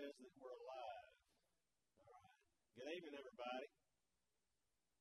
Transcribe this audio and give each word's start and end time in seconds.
says 0.00 0.16
that 0.16 0.32
we're 0.40 0.56
alive. 0.64 1.12
All 2.00 2.08
right. 2.08 2.40
Good 2.72 2.88
evening, 2.88 3.20
everybody. 3.20 3.68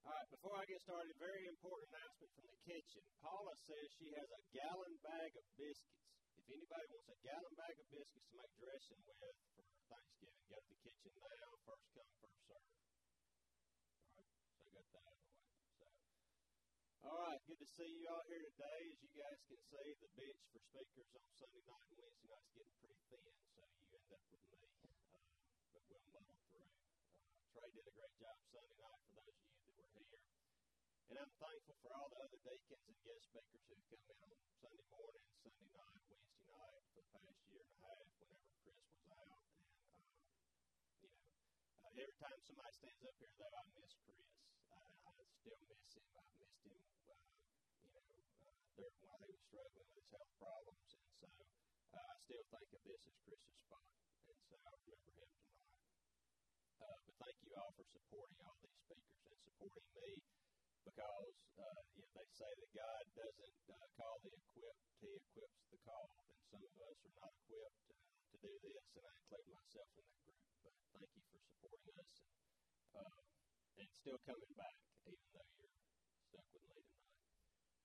All 0.04 0.12
right, 0.12 0.28
before 0.28 0.60
I 0.60 0.68
get 0.68 0.76
started, 0.84 1.16
very 1.16 1.48
important 1.48 1.88
announcement 1.96 2.32
from 2.36 2.52
the 2.52 2.60
kitchen. 2.68 3.04
Paula 3.24 3.56
says 3.64 3.86
she 3.96 4.12
has 4.12 4.28
a 4.28 4.42
gallon 4.52 4.92
bag 5.00 5.32
of 5.40 5.46
biscuits. 5.56 6.04
If 6.36 6.52
anybody 6.52 6.84
wants 6.92 7.16
a 7.16 7.20
gallon 7.24 7.56
bag 7.56 7.76
of 7.80 7.88
biscuits 7.96 8.28
to 8.28 8.36
make 8.44 8.52
dressing 8.60 9.00
with 9.08 9.40
for 9.56 9.64
Thanksgiving, 9.88 10.44
go 10.52 10.60
to 10.60 10.68
the 10.68 10.80
kitchen 10.84 11.16
now. 11.16 11.48
First 11.64 11.88
come, 11.96 12.12
first 12.20 12.40
serve. 12.44 12.68
All 14.20 14.28
right, 14.28 14.36
so 14.52 14.60
I 14.60 14.68
got 14.68 14.88
that 15.00 15.04
out 15.08 15.16
of 15.16 15.24
the 15.24 15.40
way. 15.40 15.48
So, 15.80 15.88
all 17.08 17.20
right, 17.24 17.40
good 17.48 17.60
to 17.64 17.70
see 17.72 17.92
you 18.04 18.08
all 18.12 18.26
here 18.28 18.44
today. 18.52 18.82
As 18.84 19.00
you 19.00 19.12
guys 19.16 19.40
can 19.48 19.62
see, 19.64 19.88
the 19.96 20.12
bench 20.20 20.44
for 20.52 20.60
speakers 20.60 21.08
on 21.16 21.24
Sunday 21.40 21.64
night 21.64 21.88
and 21.88 21.96
Wednesday 22.04 22.28
night 22.36 22.44
is 22.44 22.52
getting 22.52 22.76
pretty 22.84 23.00
thin, 23.08 23.32
so 23.48 23.64
you 23.64 23.89
up 24.10 24.26
with 24.30 24.44
me. 24.50 24.62
Uh, 25.14 25.22
but 25.74 25.84
we'll 25.86 26.06
muddle 26.10 26.40
through. 26.50 26.66
Uh, 26.66 27.46
Trey 27.54 27.70
did 27.74 27.86
a 27.86 27.94
great 27.94 28.16
job 28.18 28.36
Sunday 28.50 28.78
night 28.82 29.02
for 29.06 29.22
those 29.22 29.38
of 29.38 29.50
you 29.54 29.74
that 29.78 29.90
were 29.94 30.06
here. 30.10 30.26
And 31.10 31.16
I'm 31.18 31.34
thankful 31.38 31.76
for 31.82 31.92
all 31.94 32.08
the 32.10 32.22
other 32.22 32.40
deacons 32.42 32.86
and 32.86 32.98
guest 33.06 33.26
speakers 33.30 33.82
who've 33.90 34.06
come 34.10 34.22
in 34.26 34.30
on 34.34 34.50
Sunday 34.62 34.86
morning, 34.94 35.26
Sunday 35.42 35.70
night, 35.74 36.02
Wednesday 36.10 36.46
night 36.50 36.82
for 36.90 37.02
the 37.02 37.06
past 37.10 37.40
year 37.50 37.66
and 37.66 37.74
a 37.74 37.82
half 37.86 38.06
whenever 38.18 38.50
Chris 38.62 38.82
was 38.90 39.06
out. 39.10 39.42
And, 39.58 39.70
uh, 39.90 40.06
you 41.02 41.10
know, 41.10 41.26
uh, 41.86 42.02
every 42.02 42.18
time 42.22 42.38
somebody 42.46 42.74
stands 42.78 43.02
up 43.06 43.16
here, 43.18 43.34
though, 43.38 43.56
I 43.58 43.64
miss 43.74 43.94
Chris. 44.06 44.30
I, 44.70 44.82
I 45.10 45.18
still 45.38 45.60
miss 45.66 45.86
him. 45.98 46.06
I've 46.14 46.34
missed 46.38 46.62
him, 46.66 46.82
uh, 47.10 47.18
you 47.82 47.90
know, 47.94 48.06
uh, 48.46 48.54
during 48.78 48.98
while 49.02 49.22
he 49.26 49.34
was 49.34 49.42
struggling 49.50 49.90
with 49.90 49.98
his 49.98 50.10
health 50.14 50.34
problems. 50.38 50.90
And 50.94 51.10
so 51.18 51.26
uh, 51.98 51.98
I 51.98 52.19
still 52.30 52.46
think 52.54 52.70
of 52.78 52.82
this 52.86 53.02
as 53.10 53.18
Chris's 53.26 53.58
spot. 53.58 53.90
And 54.30 54.38
so 54.46 54.54
I 54.62 54.70
remember 54.70 55.14
him 55.18 55.34
tonight. 55.34 55.74
Uh, 56.78 56.98
but 57.10 57.16
thank 57.26 57.38
you 57.42 57.52
all 57.58 57.74
for 57.74 57.86
supporting 57.90 58.38
all 58.46 58.54
these 58.62 58.78
speakers 58.86 59.18
and 59.26 59.38
supporting 59.50 59.90
me 59.98 60.10
because 60.86 61.34
uh, 61.58 61.82
you 61.98 62.06
know, 62.06 62.12
they 62.14 62.30
say 62.38 62.52
that 62.54 62.70
God 62.78 63.02
doesn't 63.18 63.58
uh, 63.74 63.82
call 63.98 64.14
the 64.22 64.30
equipped, 64.30 64.86
He 65.02 65.10
equips 65.10 65.58
the 65.74 65.82
called. 65.82 66.14
And 66.30 66.38
some 66.54 66.62
of 66.62 66.74
us 66.86 66.98
are 67.02 67.16
not 67.18 67.34
equipped 67.34 67.82
uh, 67.90 67.98
to 67.98 68.36
do 68.46 68.54
this, 68.62 68.86
and 68.94 69.06
I 69.10 69.14
include 69.26 69.50
myself 69.50 69.90
in 69.98 70.06
that 70.06 70.22
group. 70.22 70.46
But 70.62 70.74
thank 71.02 71.10
you 71.10 71.26
for 71.34 71.40
supporting 71.50 71.98
us 71.98 72.14
and, 72.30 73.10
uh, 73.10 73.22
and 73.82 73.90
still 73.90 74.22
coming 74.30 74.54
back, 74.54 74.78
even 75.02 75.26
though 75.34 75.50
you're 75.58 75.74
stuck 76.30 76.46
with 76.54 76.62
me 76.62 76.78
tonight. 76.78 77.10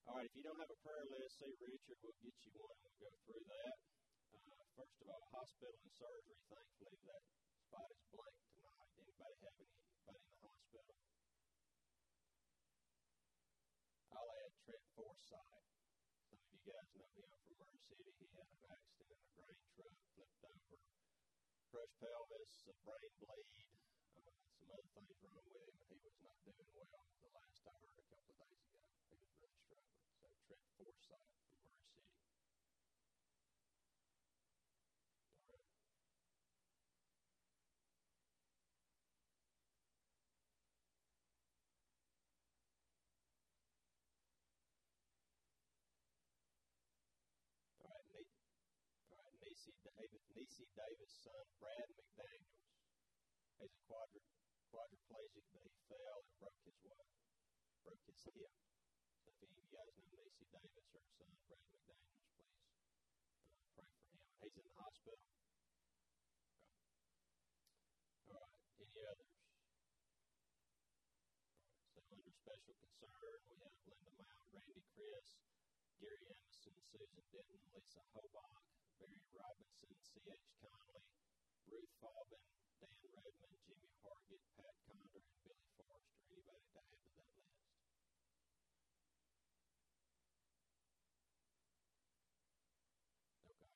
All 0.05 0.21
right, 0.21 0.29
if 0.29 0.37
you 0.37 0.45
don't 0.45 0.61
have 0.61 0.69
a 0.69 0.79
prayer 0.85 1.05
list, 1.09 1.33
see 1.41 1.49
Richard. 1.49 1.97
We'll 1.97 2.21
get 2.21 2.37
you 2.45 2.53
one, 2.61 2.77
and 2.77 2.93
we'll 2.93 3.09
go 3.09 3.11
through 3.25 3.45
that. 3.49 3.74
First 4.75 4.99
of 5.01 5.07
all, 5.07 5.23
hospital 5.31 5.75
and 5.83 5.91
surgery. 5.95 6.39
Thankfully, 6.51 6.99
that 7.07 7.23
spot 7.63 7.87
is 7.95 8.03
blank 8.11 8.37
tonight. 8.51 8.91
Anybody 8.99 9.35
have 9.41 9.55
anybody 9.55 10.19
in 10.19 10.29
the 10.29 10.39
hospital? 10.43 10.95
I'll 14.11 14.31
add 14.43 14.53
Trent 14.63 14.85
Forsyth. 14.95 15.65
Some 16.27 16.39
of 16.39 16.49
you 16.51 16.61
guys 16.67 16.89
know 16.99 17.09
him 17.15 17.31
from 17.39 17.55
Maury 17.55 17.79
City. 17.87 18.11
He 18.19 18.27
had 18.35 18.47
an 18.51 18.63
accident 18.67 19.15
in 19.15 19.23
a 19.23 19.29
grain 19.39 19.63
truck, 19.75 19.95
flipped 20.15 20.43
over, 20.43 20.79
crushed 21.71 21.97
pelvis, 22.03 22.53
a 22.67 22.75
brain 22.83 23.11
bleed, 23.23 23.67
uh, 24.19 24.31
some 24.59 24.69
other 24.75 24.89
things 24.95 25.15
wrong 25.23 25.43
with 25.47 25.63
him, 25.67 25.77
he 25.87 25.97
was 26.03 26.17
not 26.23 26.37
doing 26.43 26.69
well 26.75 27.07
the 27.23 27.29
last 27.31 27.63
I 27.67 27.75
heard 27.79 27.99
a 27.99 28.07
couple 28.11 28.31
of 28.33 28.37
days 28.43 28.59
ago. 28.67 28.83
He 29.11 29.15
was 29.19 29.31
really 29.39 29.57
struggling. 29.63 30.03
So 30.19 30.27
Trent 30.47 30.65
Forsyth 30.75 31.27
from 31.31 31.47
Maury 31.55 31.77
City. 31.79 31.95
All 47.81 48.01
right. 48.11 48.29
All 49.11 49.17
right, 49.23 49.35
Ne- 49.41 49.54
Nisi 49.65 49.89
Davis, 49.97 50.21
Nisi 50.37 50.65
Davis' 50.77 51.15
son, 51.25 51.45
Brad 51.57 51.89
McDaniels. 51.97 52.61
He's 53.57 53.73
a 53.73 53.81
quadri, 53.89 54.21
quadriplegic, 54.69 55.45
but 55.49 55.65
he 55.65 55.73
fell 55.89 56.21
and 56.21 56.37
broke 56.37 56.61
his 56.69 56.77
what? 56.85 57.09
Broke 57.81 58.05
his 58.05 58.21
hip. 58.29 58.53
So 59.25 59.33
if 59.33 59.41
any 59.41 59.57
of 59.57 59.65
you 59.65 59.73
guys 59.73 59.89
know 59.97 60.21
Nisi 60.21 60.45
Davis 60.53 60.85
or 60.93 61.01
his 61.01 61.09
son, 61.17 61.33
Brad 61.49 61.65
McDaniels, 61.73 62.13
please 62.29 62.53
uh, 63.81 63.89
pray 64.05 64.21
for 64.21 64.21
him. 64.21 64.29
He's 64.45 64.53
in 64.53 64.65
the 64.69 64.75
hospital. 64.77 65.17
Okay. 65.17 65.57
All 68.29 68.37
right, 68.37 68.61
any 68.85 69.01
others? 69.09 69.33
So 71.89 72.05
under 72.13 72.29
special 72.37 72.75
concern, 72.85 73.37
we 73.49 73.57
have 73.65 73.73
Linda 73.89 74.13
Mount, 74.13 74.45
Randy 74.53 74.85
Chris, 74.93 75.41
Gary 75.97 76.21
Emerson, 76.29 76.77
Susan 76.93 77.25
Denton, 77.33 77.65
Lisa 77.73 78.05
Hobach, 78.13 78.61
Barry 78.99 79.23
Robinson, 79.35 79.91
C.H. 79.99 80.47
Conley, 80.61 81.05
Ruth 81.67 81.93
Faubin, 81.99 82.43
Dan 82.81 82.97
Redmond, 83.11 83.55
Jimmy 83.65 83.91
Hargett, 84.01 84.43
Pat 84.55 84.75
Condor, 84.87 85.21
and 85.21 85.39
Billy 85.43 85.65
Forrester. 85.75 86.23
Anybody 86.31 86.63
to 86.65 86.79
add 86.79 86.87
to 86.89 87.09
that 87.15 87.29
list? 87.35 87.55
Okay. 93.51 93.71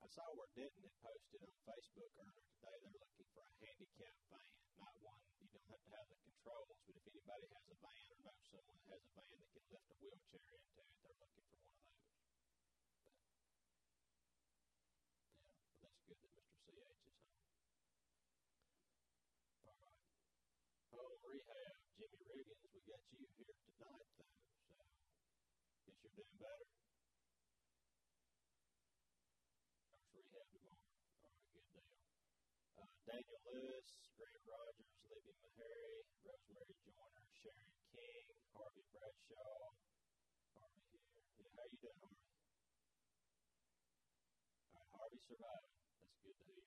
I 0.00 0.08
saw 0.08 0.26
where 0.36 0.50
Denton 0.56 0.82
had 0.84 0.96
posted 1.02 1.40
on 1.44 1.54
Facebook 1.68 2.10
earlier 2.16 2.46
today. 2.48 2.76
They're 2.82 3.00
looking 3.00 3.28
for 3.32 3.42
a 3.44 3.52
handicap 3.60 4.16
van, 4.32 4.52
not 4.80 4.94
one 5.04 5.20
you 5.46 5.48
don't 5.52 5.68
have 5.70 5.84
to 5.84 5.92
have 5.94 6.08
the 6.10 6.18
controls, 6.26 6.78
but 6.86 6.96
if 6.96 7.04
anybody 7.06 7.46
has 7.54 7.66
a 7.70 7.76
van 7.78 8.02
or 8.10 8.18
knows 8.26 8.42
someone 8.50 8.74
that 8.82 8.90
has 8.90 9.02
a 9.06 9.12
van 9.14 9.30
that 9.38 9.50
can 9.54 9.62
lift 9.70 9.86
a 9.92 9.96
wheelchair 10.02 10.42
into 10.58 10.74
it, 10.80 10.88
they're 11.06 11.20
looking 11.22 11.46
for 11.46 11.58
one 11.62 11.70
of 11.70 11.86
those. 11.86 12.02
But, 13.06 13.14
yeah, 15.46 15.62
well, 15.62 15.78
that's 15.86 16.00
good 16.02 16.18
that 16.18 16.32
Mr. 16.34 16.56
CH 16.66 17.06
is 17.06 17.14
home. 17.22 17.46
All 19.70 19.78
right. 19.86 20.02
Home 20.98 21.14
rehab, 21.26 21.74
Jimmy 21.98 22.20
Riggins, 22.30 22.62
we 22.72 22.80
got 22.86 23.02
you 23.12 23.26
here 23.36 23.56
tonight, 23.66 24.08
though, 24.16 24.38
so 24.70 24.76
guess 25.86 25.98
you're 26.02 26.14
doing 26.16 26.36
better. 26.38 26.68
First 29.90 30.08
rehab 30.14 30.46
tomorrow. 30.54 30.86
All 31.18 31.26
right, 31.26 31.46
good 31.50 31.66
deal. 31.72 31.86
Uh, 32.78 32.86
Daniel 33.06 33.40
Lewis, 33.50 33.88
Grant 34.16 34.42
Rogers, 34.46 34.92
Libby 35.10 35.34
Meharry, 35.42 36.06
Rosemary 36.22 36.76
Joyner, 36.86 37.26
Sharon 37.42 37.72
King, 37.90 38.26
Harvey 38.54 38.84
Bradshaw. 38.94 39.74
Harvey 40.54 40.82
here. 40.90 41.26
Yeah, 41.42 41.50
how 41.56 41.66
you 41.66 41.78
doing, 41.82 41.98
Harvey? 42.02 42.22
All 44.70 44.78
right, 44.78 44.90
Harvey 44.94 45.20
survived. 45.26 45.72
That's 46.00 46.16
good 46.22 46.36
to 46.38 46.44
hear. 46.46 46.66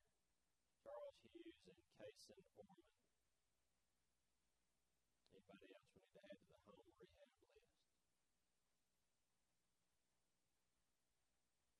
Charles 0.84 1.18
Hughes 1.24 1.60
and 1.70 1.80
Kason 1.96 2.42
Orman. 2.60 2.88
Anybody 5.30 5.68
else 5.74 5.88
we 5.94 6.02
need 6.02 6.14
to 6.14 6.22
add 6.26 6.38
to 6.40 6.48
the 6.50 6.60
home 6.66 6.86
rehab 7.00 7.30
list? 7.40 7.70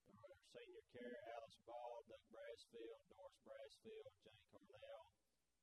All 0.10 0.24
right, 0.30 0.79
our 0.90 1.22
Alice 1.38 1.62
Ball, 1.70 2.02
Doug 2.10 2.26
Brasfield, 2.34 3.02
Doris 3.14 3.38
Brasfield, 3.46 4.10
Jane 4.26 4.42
Cornell, 4.50 5.06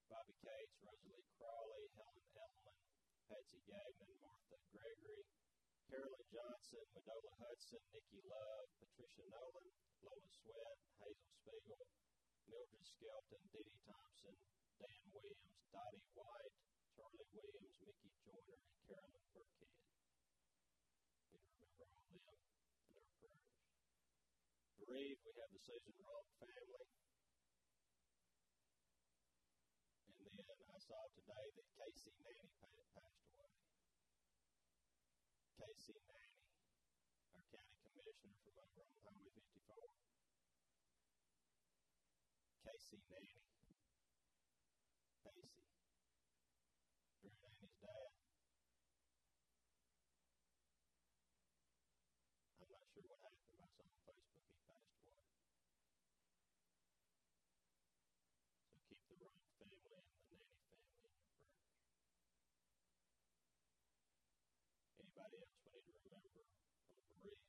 Bobby 0.07 0.39
Cates, 0.39 0.79
Rosalie 0.87 1.27
Crawley, 1.35 1.83
Helen 1.99 2.27
Ellman, 2.39 2.79
Patsy 3.27 3.59
Gagnon, 3.67 4.15
Martha 4.23 4.55
Gregory, 4.71 5.27
Carolyn 5.91 6.27
Johnson, 6.31 6.87
Madola 6.95 7.35
Hudson, 7.43 7.83
Nikki 7.91 8.23
Love, 8.23 8.71
Patricia 8.79 9.27
Nolan, 9.27 9.67
Lola 10.07 10.31
Sweat, 10.31 10.79
Hazel 11.03 11.31
Spiegel, 11.43 11.83
Mildred 12.47 12.87
Skelton, 12.87 13.43
Dee 13.51 13.75
Thompson, 13.83 14.35
Dan 14.79 15.03
Williams, 15.11 15.59
Dottie 15.75 16.07
White, 16.15 16.55
Charlie 16.95 17.31
Williams, 17.35 17.75
Mickey 17.83 18.15
Joyner, 18.23 18.63
and 18.63 18.79
Carolyn 18.87 19.27
Burkhead. 19.35 19.75
We 21.35 21.43
remember 21.43 21.83
all 21.83 22.15
of 22.15 22.23
them 22.23 22.39
in 22.87 22.95
our 22.95 23.11
prayers. 23.19 23.57
Bereaved, 24.87 25.19
we 25.27 25.35
have 25.43 25.51
the 25.51 25.59
Susan 25.67 25.99
Rock 25.99 26.31
family. 26.39 26.87
And 30.07 30.47
then 30.47 30.71
I 30.71 30.79
saw 30.79 31.03
today 31.11 31.47
that 31.59 31.67
Casey 31.75 32.15
Nanny 32.23 32.47
passed 32.95 33.27
away. 33.35 33.51
Casey 35.59 35.99
Nanny, 36.07 36.39
our 37.35 37.43
county 37.51 37.75
commissioner 37.83 38.31
from 38.47 38.55
over 38.63 38.87
on 38.87 38.95
Highway 39.03 39.35
54. 39.35 39.91
Casey 42.71 43.03
Nanny. 43.11 43.43
Casey. 45.27 45.67
Drew 47.19 47.35
Nanny's 47.43 47.75
dad. 47.83 48.15
I'm 52.63 52.71
not 52.71 52.87
sure 52.91 53.03
what 53.07 53.19
happened. 53.23 53.59
I 53.63 53.69
saw 53.71 53.87
on 53.87 53.99
Facebook 54.07 54.47
he 54.47 54.57
passed 54.67 54.95
away. 55.03 55.17
anybody 65.07 65.37
else 65.41 65.57
we 65.63 65.71
need 65.73 65.87
to 65.87 65.95
remember 66.03 66.43
on 66.43 67.03
bereaved? 67.07 67.47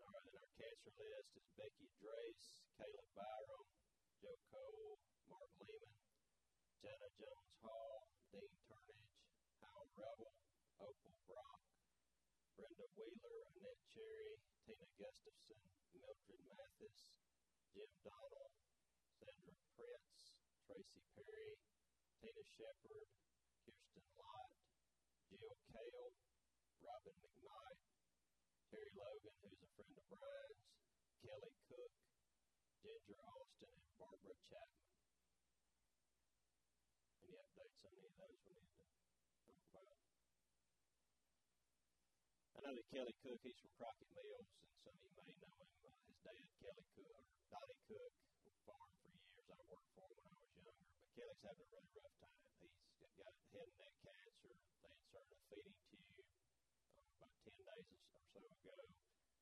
All 0.00 0.08
right, 0.10 0.24
then 0.24 0.40
our 0.40 0.50
cancer 0.56 0.90
list 1.10 1.34
is 1.34 1.48
Becky 1.58 1.90
Drace, 1.98 2.62
Caleb 2.78 3.10
Byram, 3.18 3.66
Joe 4.22 4.38
Cole, 4.46 4.94
Mark 5.26 5.50
Lehman, 5.58 6.06
Jenna 6.78 7.10
Jones 7.18 7.54
Hall, 7.66 8.06
Dean 8.30 8.54
Turnage, 8.70 9.18
Hal 9.58 9.90
Revel, 9.98 10.30
Opal 10.78 11.14
Brock, 11.26 11.62
Brenda 12.54 12.86
Wheeler, 12.94 13.38
Annette 13.50 13.82
Cherry, 13.90 14.38
Tina 14.62 14.86
Gustafson, 15.02 15.62
Mildred 15.98 16.42
Mathis, 16.46 17.00
Jim 17.74 17.90
Donald, 18.06 18.54
Sandra 19.18 19.54
Prince, 19.74 20.14
Tracy 20.62 21.02
Perry, 21.18 21.58
Tina 22.22 22.44
Shepard, 22.54 23.10
Kirsten 23.66 24.06
Lott, 24.14 24.54
Jill 25.26 25.58
Kale, 25.74 26.14
Robin 26.78 27.16
McKnight, 27.18 27.82
Terry 28.70 28.94
Logan, 28.94 29.34
who's 29.42 29.58
a 29.58 29.70
friend 29.74 29.94
of 29.98 30.06
Brian's, 30.06 30.70
Kelly 31.20 31.52
Cook, 31.68 31.92
Ginger 32.80 33.20
Austin, 33.28 33.68
and 33.76 33.92
Barbara 34.00 34.32
Chapman. 34.48 34.88
Any 37.20 37.36
updates 37.36 37.76
on 37.84 37.92
any 37.92 38.08
of 38.08 38.14
those 38.16 38.40
we 38.40 38.56
need 38.56 38.72
to 38.72 38.84
talk 39.44 39.60
about? 39.68 40.00
I 42.70 42.78
know 42.78 42.86
Kelly 42.94 43.10
Cook, 43.26 43.42
he's 43.42 43.58
from 43.58 43.74
Crockett 43.82 44.06
Mills, 44.14 44.46
and 44.46 44.70
some 44.78 44.94
of 44.94 45.02
you 45.02 45.10
may 45.18 45.26
know 45.42 45.50
him. 45.58 45.66
Uh, 45.82 45.90
his 46.06 46.14
dad, 46.22 46.38
Kelly 46.62 46.86
Cook, 46.94 47.18
or 47.26 47.42
Donnie 47.50 47.82
Cook, 47.90 48.14
farmed 48.62 48.94
for 49.02 49.10
years. 49.10 49.42
I 49.50 49.58
worked 49.66 49.90
for 49.90 50.06
him 50.06 50.22
when 50.22 50.30
I 50.30 50.38
was 50.38 50.54
younger, 50.54 50.70
but 50.78 51.10
Kelly's 51.18 51.42
having 51.42 51.66
a 51.66 51.70
really 51.74 51.90
rough 51.98 52.14
time. 52.22 52.38
He's 52.62 53.10
got 53.18 53.34
head 53.50 53.66
and 53.66 53.74
neck 53.74 53.90
cancer. 54.06 54.54
They 54.54 54.94
inserted 55.02 55.34
a 55.34 55.38
feeding 55.50 55.78
tube 55.82 56.30
uh, 56.94 57.10
about 57.10 57.34
10 57.42 57.58
days 57.58 57.90
or 57.90 58.22
so 58.38 58.38
ago. 58.38 58.78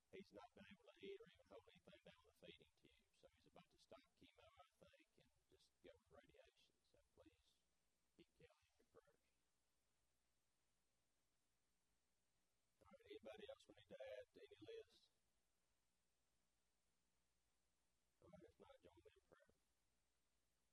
He's 0.09 0.31
not 0.33 0.49
been 0.57 0.65
able 0.65 0.89
to 0.89 0.97
eat 1.05 1.21
or 1.21 1.29
even 1.29 1.45
hold 1.53 1.69
anything 1.69 2.01
down 2.09 2.17
with 2.25 2.33
a 2.33 2.49
feeding 2.49 2.73
tube, 2.81 2.97
so 3.13 3.29
he's 3.29 3.45
about 3.53 3.69
to 3.69 3.77
stop 3.93 4.05
chemo, 4.25 4.49
I 4.57 4.65
think, 4.81 5.05
and 5.05 5.61
just 5.61 5.77
go 5.85 5.93
with 6.01 6.09
radiation. 6.17 6.65
So 7.13 7.29
please 7.29 7.45
keep 8.17 8.33
Kelly 8.41 8.57
in 8.57 8.73
your 8.73 8.89
prayers. 8.89 9.21
All 12.89 12.97
right, 12.97 13.28
anybody 13.39 13.55
else 13.55 13.63
we 13.71 13.79
need 13.79 13.87
to 13.87 13.99
add 14.03 14.27
to 14.35 14.39
any 14.43 14.59
list? 14.67 14.91
All 18.19 18.35
right, 18.35 18.43
if 18.43 18.55
not, 18.59 18.75
join 18.83 18.99
me 18.99 19.15
in 19.15 19.23
prayer. 19.31 19.55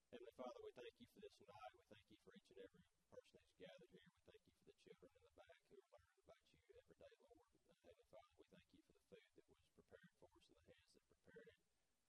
Heavenly 0.09 0.33
Father, 0.33 0.59
we 0.65 0.71
thank 0.73 0.93
you 0.97 1.05
for 1.13 1.21
this 1.21 1.37
night. 1.45 1.71
We 1.77 1.81
thank 1.85 2.05
you 2.09 2.17
for 2.25 2.33
each 2.33 2.49
and 2.49 2.57
every 2.65 2.81
person 3.13 3.37
who's 3.37 3.53
gathered 3.61 3.89
here. 3.93 4.01
We 4.01 4.17
thank 4.25 4.41
you 4.49 4.57
for 4.57 4.65
the 4.65 4.77
children 4.81 5.13
in 5.13 5.21
the 5.21 5.33
back 5.37 5.57
who 5.69 5.77
are 5.77 5.85
learning 5.93 6.17
about 6.25 6.41
you 6.65 6.73
every 6.73 6.97
day, 6.97 7.13
Lord. 7.21 7.41
Heavenly 7.85 8.09
Father, 8.09 8.33
we 8.33 8.45
thank 8.49 8.65
you 8.73 8.81
for 8.81 9.17
the 9.21 9.27
food 9.29 9.45
that 9.45 9.61
was 9.61 9.69
prepared 9.77 10.09
for 10.17 10.25
us 10.25 10.41
and 10.41 10.49
the 10.49 10.57
hands 10.65 10.89
that 10.89 11.05
prepared 11.05 11.45
it. 11.45 11.57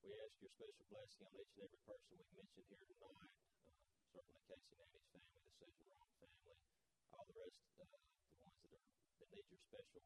We 0.01 0.09
ask 0.17 0.35
your 0.41 0.53
special 0.57 0.85
blessing 0.89 1.21
on 1.29 1.33
each 1.37 1.53
and 1.53 1.65
every 1.69 1.81
person 1.85 2.09
we've 2.17 2.33
mentioned 2.33 2.65
here 2.73 2.87
tonight. 2.97 3.33
Uh, 3.61 3.77
certainly 4.09 4.41
Casey 4.49 4.73
Nanny's 4.81 5.05
family, 5.13 5.41
the 5.45 5.53
Susan 5.61 5.85
Rock 5.93 6.09
family, 6.17 6.57
all 7.13 7.25
the 7.29 7.37
rest, 7.45 7.61
uh, 7.77 7.85
the 7.85 8.41
ones 8.41 8.57
that 8.65 8.73
are 8.73 8.85
that 9.21 9.29
need 9.37 9.47
your 9.53 9.61
special 9.69 10.01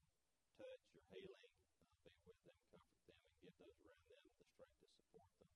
touch, 0.58 0.82
your 0.90 1.04
healing. 1.10 1.54
Uh, 2.00 2.10
be 2.10 2.16
with 2.24 2.40
them, 2.48 2.56
comfort 2.70 3.02
them, 3.04 3.20
and 3.20 3.38
give 3.44 3.54
those 3.60 3.69
around 3.80 4.04
them 4.12 4.24
the 4.36 4.44
strength 4.44 4.76
to 4.76 4.88
support 4.92 5.30
them. 5.40 5.48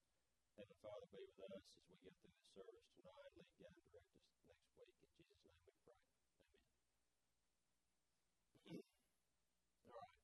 Heavenly 0.57 0.81
Father, 0.81 1.05
be 1.13 1.21
with 1.29 1.53
us 1.53 1.67
as 1.77 1.85
we 1.93 1.97
get 2.01 2.15
through 2.17 2.33
this 2.33 2.49
service 2.57 2.89
tonight. 2.97 3.37
Lead, 3.37 3.53
guide, 3.61 3.77
and 3.77 3.85
direct 3.93 4.17
us 4.17 4.25
next 4.49 4.73
week. 4.81 4.97
In 5.05 5.11
Jesus' 5.13 5.45
name 5.45 5.61
we 5.61 5.73
pray. 5.85 6.01
Amen. 6.49 6.73
All 9.85 9.93
right. 9.93 10.15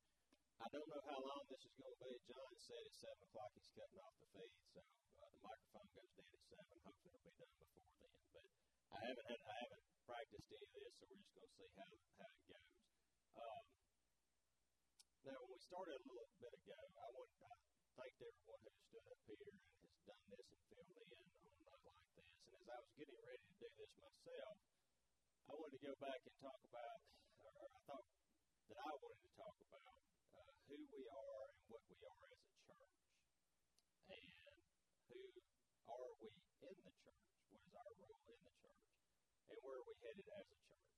I 0.64 0.66
don't 0.72 0.88
know 0.88 1.02
how 1.12 1.20
long 1.20 1.44
this 1.52 1.60
is 1.60 1.74
going 1.76 1.92
to 1.92 2.00
be. 2.00 2.12
John 2.24 2.52
said 2.56 2.80
at 2.88 2.96
7 2.96 3.20
o'clock 3.20 3.52
he's 3.52 3.68
cutting 3.76 4.00
off 4.00 4.16
the 4.16 4.28
feed, 4.32 4.56
so 4.72 4.80
uh, 4.80 5.28
the 5.28 5.40
microphone 5.44 5.88
goes 5.92 6.08
dead 6.16 6.30
at 6.32 6.40
7. 6.40 6.56
Hopefully 6.80 7.12
it'll 7.12 7.28
be 7.28 7.36
done 7.36 7.52
before 7.60 7.92
then. 8.00 8.16
But 8.32 8.48
I 8.96 8.98
haven't 9.12 9.28
had, 9.28 9.40
I 9.44 9.56
haven't 9.60 9.84
practiced 10.08 10.48
any 10.48 10.64
of 10.64 10.72
this, 10.72 10.92
so 10.96 11.04
we're 11.04 11.20
just 11.20 11.36
going 11.36 11.44
to 11.44 11.52
see 11.52 11.68
how, 11.76 11.84
how 12.16 12.32
it 12.32 12.44
goes. 12.48 12.72
Um, 13.36 13.64
now, 15.20 15.36
when 15.44 15.52
we 15.52 15.60
started 15.60 16.00
a 16.00 16.04
little 16.08 16.32
bit 16.40 16.54
ago, 16.56 16.80
I 16.80 17.06
thank 17.96 18.14
everyone 18.22 18.60
who 18.62 18.72
stood 18.86 19.06
up 19.10 19.20
here 19.26 19.44
and 19.50 19.58
has 19.82 19.94
done 20.06 20.24
this 20.30 20.46
and 20.46 20.62
filled 20.70 20.90
in 20.94 21.08
on 21.10 21.56
night 21.66 21.82
like 21.82 22.06
this. 22.14 22.30
And 22.46 22.52
as 22.60 22.66
I 22.70 22.78
was 22.78 22.92
getting 22.94 23.20
ready 23.24 23.44
to 23.50 23.54
do 23.58 23.68
this 23.74 23.92
myself, 23.98 24.56
I 25.48 25.52
wanted 25.58 25.74
to 25.74 25.82
go 25.82 25.94
back 25.98 26.20
and 26.22 26.34
talk 26.38 26.60
about, 26.70 26.98
or 27.42 27.50
I 27.50 27.66
thought 27.90 28.06
that 28.70 28.78
I 28.78 28.90
wanted 28.94 29.22
to 29.26 29.32
talk 29.34 29.56
about 29.66 29.94
uh, 30.38 30.52
who 30.70 30.78
we 30.94 31.02
are 31.10 31.42
and 31.50 31.64
what 31.66 31.82
we 31.90 31.98
are 32.06 32.26
as 32.30 32.40
a 32.46 32.54
church. 32.62 32.94
And 34.10 34.22
who 35.10 35.20
are 35.90 36.10
we 36.22 36.30
in 36.30 36.78
the 36.78 36.94
church? 37.02 37.26
What 37.50 37.62
is 37.66 37.74
our 37.74 37.92
role 37.98 38.22
in 38.30 38.40
the 38.46 38.54
church? 38.54 38.86
And 39.50 39.58
where 39.66 39.76
are 39.82 39.86
we 39.90 39.94
headed 39.98 40.28
as 40.30 40.46
a 40.46 40.58
church? 40.62 40.90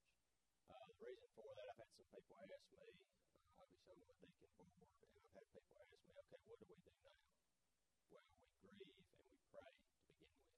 Uh, 0.68 0.84
the 0.92 0.96
reason 1.00 1.28
for 1.32 1.48
that, 1.56 1.66
I've 1.72 1.78
had 1.80 1.88
some 1.96 2.08
people 2.12 2.36
ask 2.52 2.66
me, 2.72 3.11
on 3.90 3.98
the 3.98 4.14
deacon 4.22 4.68
board, 4.78 4.94
and 5.02 5.18
I've 5.18 5.34
had 5.34 5.46
people 5.50 5.74
ask 5.82 5.90
me, 6.06 6.14
okay, 6.22 6.40
what 6.46 6.58
do 6.62 6.66
we 6.70 6.78
do 6.86 6.94
now? 7.02 7.18
Well, 8.14 8.26
we 8.38 8.46
grieve 8.62 8.94
and 8.94 9.26
we 9.26 9.38
pray 9.50 9.72
to 9.74 9.90
begin 10.06 10.30
with. 10.30 10.54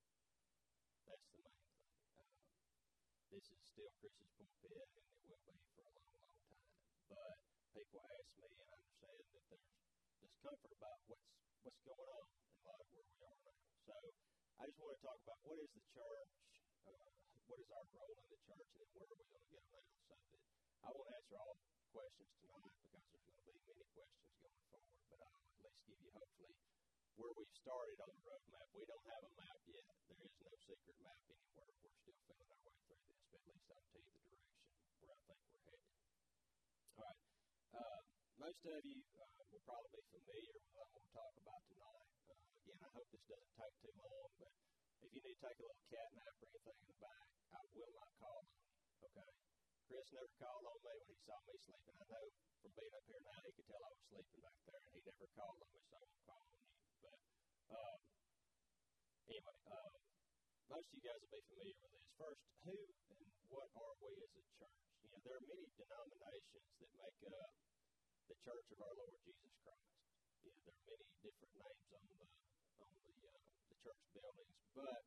That's 1.08 1.24
the 1.32 1.38
main 1.40 1.64
thing. 1.64 1.88
Uh, 2.20 2.36
this 3.32 3.46
is 3.48 3.60
still 3.64 3.88
Chris's 3.96 4.28
pulpit, 4.36 4.76
and 4.76 5.08
it 5.24 5.40
will 5.40 5.40
be 5.48 5.56
for 5.72 5.88
a 5.88 5.92
long, 5.96 6.12
long 6.12 6.36
time. 6.52 6.68
But 7.08 7.36
people 7.72 8.00
ask 8.04 8.28
me, 8.36 8.44
and 8.44 8.60
I 8.60 8.70
understand 8.76 9.16
that 9.24 9.44
there's 9.48 9.68
discomfort 10.20 10.72
about 10.76 10.98
what's 11.08 11.28
what's 11.64 11.80
going 11.80 12.08
on 12.12 12.24
in 12.28 12.76
of 12.76 12.86
where 12.92 13.08
we 13.08 13.16
are 13.24 13.38
now. 13.40 13.60
So 13.88 13.96
I 14.60 14.68
just 14.68 14.76
want 14.76 14.92
to 14.92 15.00
talk 15.00 15.18
about 15.24 15.40
what 15.48 15.56
is 15.64 15.72
the 15.72 15.84
church, 15.96 16.32
uh, 16.84 17.08
what 17.48 17.56
is 17.56 17.68
our 17.72 17.86
role 17.96 18.16
in 18.20 18.28
the 18.28 18.40
church, 18.44 18.68
and 18.68 18.78
then 18.84 18.90
where 18.92 19.08
are 19.08 19.16
we 19.16 19.24
going 19.32 19.44
to 19.44 19.52
go 19.52 19.60
now. 19.72 19.84
So 20.04 20.12
that 20.28 20.44
I 20.84 20.88
won't 20.92 21.08
answer 21.16 21.36
all 21.40 21.56
questions 21.94 22.34
tonight 22.42 22.74
because 22.82 23.06
there's 23.06 23.38
going 23.46 23.54
to 23.54 23.62
be 23.62 23.70
many 23.70 23.86
questions 23.94 24.34
going 24.42 24.58
forward, 24.66 24.98
but 25.14 25.18
I'll 25.22 25.46
at 25.46 25.62
least 25.62 25.78
give 25.86 26.00
you 26.02 26.10
hopefully 26.10 26.58
where 27.14 27.30
we've 27.38 27.54
started 27.54 27.98
on 28.02 28.10
the 28.10 28.22
roadmap. 28.26 28.66
We 28.74 28.82
don't 28.82 29.06
have 29.14 29.22
a 29.22 29.32
map 29.38 29.58
yet. 29.70 29.94
There 30.10 30.18
is 30.26 30.34
no 30.42 30.50
secret 30.58 30.98
map 31.06 31.22
anywhere. 31.30 31.70
We're 31.86 31.94
still 32.02 32.18
feeling 32.26 32.50
our 32.50 32.62
way 32.66 32.74
through 32.82 32.98
this, 33.06 33.22
but 33.30 33.38
at 33.38 33.46
least 33.46 33.66
I'll 33.70 33.86
tell 33.94 34.02
you 34.02 34.10
the 34.10 34.22
direction 34.26 34.58
where 35.06 35.14
I 35.14 35.20
think 35.22 35.38
we're 35.46 35.66
headed. 35.70 35.94
All 36.98 37.06
right. 37.06 37.20
Uh, 37.78 38.00
most 38.42 38.60
of 38.66 38.82
you 38.82 38.98
uh, 39.14 39.42
will 39.54 39.62
probably 39.62 39.90
be 39.94 40.02
familiar 40.18 40.50
with 40.50 40.66
what 40.74 40.82
I'm 40.90 40.92
going 40.98 41.06
to 41.06 41.14
talk 41.14 41.34
about 41.46 41.62
tonight. 41.70 42.06
Uh, 42.26 42.58
again, 42.58 42.80
I 42.82 42.90
hope 42.90 43.06
this 43.14 43.22
doesn't 43.30 43.54
take 43.54 43.74
too 43.86 43.94
long, 44.02 44.28
but 44.42 44.50
if 44.98 45.10
you 45.14 45.22
need 45.22 45.38
to 45.38 45.42
take 45.46 45.58
a 45.62 45.62
little 45.62 45.86
cat 45.94 46.10
nap 46.10 46.34
or 46.42 46.46
anything 46.58 46.74
in 46.74 46.86
the 46.90 46.98
back, 46.98 47.26
I 47.54 47.62
will 47.70 47.92
not 47.94 48.10
call 48.18 48.42
on 48.42 48.50
you. 48.50 48.66
Okay? 49.14 49.53
Chris 49.84 50.08
never 50.16 50.32
called 50.40 50.64
on 50.64 50.78
me 50.80 50.92
when 50.96 51.08
he 51.12 51.18
saw 51.28 51.36
me 51.44 51.54
sleeping. 51.60 51.96
I 52.00 52.06
know 52.08 52.24
from 52.64 52.72
being 52.72 52.94
up 52.96 53.04
here 53.04 53.22
now, 53.24 53.40
he 53.44 53.52
could 53.52 53.68
tell 53.68 53.82
I 53.84 53.90
was 53.92 54.02
sleeping 54.08 54.40
back 54.40 54.58
there, 54.64 54.80
and 54.80 54.92
he 54.96 55.00
never 55.04 55.28
called 55.36 55.58
on 55.60 55.68
me, 55.68 55.80
so 55.84 55.92
I 55.94 56.02
won't 56.04 56.24
call 56.24 56.40
on 56.40 56.50
you. 56.56 56.64
But 57.04 57.20
um, 57.74 57.98
anyway, 59.28 59.58
uh, 59.68 59.92
most 60.72 60.86
of 60.88 60.94
you 60.96 61.04
guys 61.04 61.20
will 61.20 61.34
be 61.36 61.42
familiar 61.52 61.76
with 61.84 61.92
this. 61.92 62.08
First, 62.16 62.42
who 62.64 62.74
and 62.74 63.30
what 63.52 63.68
are 63.76 63.94
we 64.00 64.12
as 64.24 64.32
a 64.34 64.44
church? 64.56 64.82
You 65.04 65.08
know, 65.12 65.20
there 65.20 65.36
are 65.36 65.46
many 65.46 65.68
denominations 65.76 66.68
that 66.80 66.90
make 66.96 67.20
up 67.28 67.52
the 68.26 68.36
Church 68.40 68.66
of 68.72 68.78
our 68.80 68.94
Lord 68.98 69.14
Jesus 69.20 69.52
Christ. 69.62 69.94
You 70.42 70.50
know, 70.50 70.60
there 70.64 70.74
are 70.74 70.86
many 70.88 71.06
different 71.20 71.54
names 71.60 71.88
on 71.92 72.04
the 72.08 72.24
on 72.82 72.92
the 73.04 73.14
uh, 73.20 73.40
the 73.68 73.76
church 73.84 74.04
buildings, 74.16 74.58
but 74.72 75.02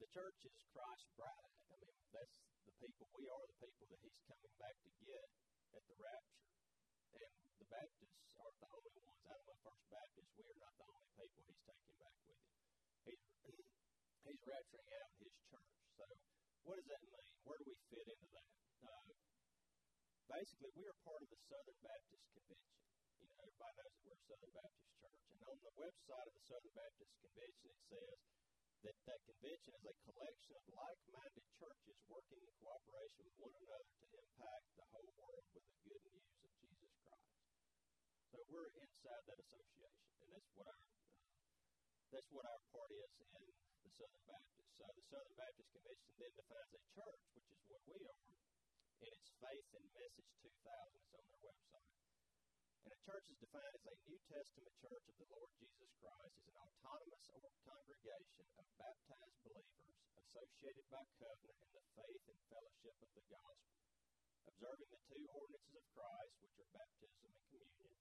the 0.00 0.08
church 0.16 0.38
is 0.48 0.58
Christ's 0.72 1.12
bride. 1.14 1.54
I 1.68 1.76
mean, 1.78 1.98
that's 2.10 2.47
people. 2.78 3.06
We 3.18 3.26
are 3.26 3.44
the 3.50 3.58
people 3.58 3.84
that 3.90 4.00
He's 4.02 4.18
coming 4.22 4.54
back 4.58 4.76
to 4.78 4.90
get 5.02 5.26
at 5.74 5.82
the 5.82 5.96
rapture. 5.98 6.46
And 7.18 7.32
the 7.58 7.66
Baptists 7.66 8.18
aren't 8.38 8.58
the 8.62 8.70
only 8.70 8.92
ones. 9.02 9.20
Out 9.26 9.38
of 9.42 9.46
my 9.50 9.58
First 9.66 9.84
Baptist, 9.90 10.28
we 10.38 10.44
are 10.46 10.60
not 10.62 10.74
the 10.78 10.86
only 10.86 11.10
people 11.18 11.42
He's 11.42 11.62
taking 11.66 11.96
back 11.98 12.16
with 12.22 12.38
Him. 12.38 12.54
He's 13.02 13.22
He's 14.26 14.42
rapturing 14.46 14.90
out 14.94 15.10
His 15.18 15.34
church. 15.50 15.74
So, 15.98 16.04
what 16.62 16.74
does 16.78 16.88
that 16.88 17.02
mean? 17.02 17.26
Where 17.42 17.58
do 17.58 17.64
we 17.66 17.76
fit 17.90 18.06
into 18.06 18.28
that? 18.30 18.48
Uh, 18.78 19.10
basically, 20.30 20.70
we 20.78 20.84
are 20.86 20.98
part 21.02 21.20
of 21.24 21.28
the 21.34 21.40
Southern 21.50 21.78
Baptist 21.82 22.24
Convention. 22.30 22.78
You 23.18 23.26
know, 23.26 23.36
everybody 23.42 23.74
knows 23.82 23.90
that 23.90 24.06
we're 24.06 24.14
a 24.14 24.26
Southern 24.28 24.54
Baptist 24.54 24.90
church. 25.02 25.22
And 25.34 25.42
on 25.50 25.58
the 25.66 25.74
website 25.74 26.26
of 26.30 26.34
the 26.38 26.44
Southern 26.46 26.74
Baptist 26.78 27.12
Convention, 27.18 27.66
it 27.74 27.80
says 27.90 28.18
that 28.86 28.94
that 29.10 29.20
convention 29.26 29.74
is 29.74 29.84
a 29.90 29.94
collection 30.06 30.54
of 30.54 30.62
like-minded 30.70 31.46
churches 31.58 31.98
working 32.06 32.38
in 32.38 32.52
cooperation 32.62 33.26
with 33.26 33.36
one 33.42 33.54
another 33.58 33.90
to 33.98 34.06
impact 34.06 34.66
the 34.78 34.86
whole 34.94 35.12
world 35.18 35.44
with 35.50 35.66
the 35.66 35.78
good 35.82 36.02
news 36.06 36.30
of 36.46 36.50
Jesus 36.62 36.92
Christ. 37.02 37.34
So 38.30 38.36
we're 38.46 38.70
inside 38.78 39.22
that 39.26 39.40
association, 39.42 40.06
and 40.22 40.28
that's 40.30 40.50
what 40.54 40.66
our 40.70 40.78
uh, 40.78 40.98
that's 42.08 42.30
what 42.30 42.44
our 42.46 42.60
part 42.70 42.90
is 42.94 43.10
in 43.18 43.28
the 43.34 43.44
the 43.82 43.90
Southern 43.98 44.24
Baptists. 44.30 44.72
So 44.78 44.86
the 44.94 45.06
Southern 45.10 45.36
Baptist 45.36 45.68
Convention 45.74 46.12
then 46.22 46.32
defines 46.38 46.72
a 46.78 46.82
church, 46.94 47.22
which 47.34 47.50
is 47.50 47.60
what 47.66 47.82
we 47.82 47.98
are, 47.98 48.22
in 49.02 49.10
its 49.10 49.28
Faith 49.42 49.68
and 49.74 49.86
Message 49.90 50.30
2000. 50.38 50.54
It's 51.02 51.14
on 51.18 51.24
their 51.26 51.42
website. 51.42 52.07
And 52.86 52.94
a 52.94 53.00
church 53.02 53.26
is 53.26 53.38
defined 53.42 53.74
as 53.74 53.86
a 53.90 53.94
New 54.06 54.20
Testament 54.30 54.74
church 54.78 55.04
of 55.10 55.16
the 55.18 55.28
Lord 55.34 55.50
Jesus 55.58 55.90
Christ, 55.98 56.34
as 56.38 56.46
an 56.46 56.58
autonomous 56.62 57.56
congregation 57.66 58.46
of 58.54 58.66
baptized 58.78 59.38
believers 59.42 59.98
associated 60.14 60.86
by 60.86 61.02
covenant 61.18 61.58
in 61.58 61.70
the 61.74 61.84
faith 61.98 62.24
and 62.30 62.38
fellowship 62.46 62.96
of 63.02 63.10
the 63.18 63.26
gospel, 63.34 63.82
observing 64.46 64.90
the 64.94 65.02
two 65.10 65.24
ordinances 65.26 65.74
of 65.74 65.86
Christ, 65.90 66.34
which 66.38 66.56
are 66.62 66.70
baptism 66.70 67.28
and 67.34 67.44
communion, 67.50 67.94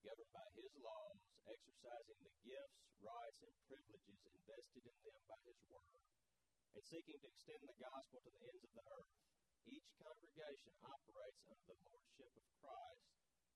governed 0.00 0.32
by 0.32 0.48
his 0.56 0.72
laws, 0.80 1.20
exercising 1.44 2.20
the 2.24 2.34
gifts, 2.48 2.80
rights, 3.04 3.40
and 3.44 3.54
privileges 3.68 4.20
invested 4.32 4.84
in 4.88 4.96
them 5.04 5.20
by 5.28 5.40
his 5.44 5.60
word, 5.68 6.02
and 6.72 6.84
seeking 6.88 7.18
to 7.20 7.28
extend 7.28 7.62
the 7.68 7.76
gospel 7.76 8.18
to 8.24 8.30
the 8.32 8.42
ends 8.48 8.64
of 8.64 8.72
the 8.72 8.86
earth. 8.96 9.12
Each 9.68 9.88
congregation 10.00 10.74
operates 10.82 11.42
under 11.46 11.64
the 11.68 11.78
lordship 11.86 12.32
of 12.34 12.46
Christ 12.58 13.12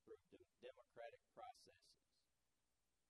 through 0.07 0.23
de- 0.31 0.47
democratic 0.63 1.23
processes. 1.35 1.99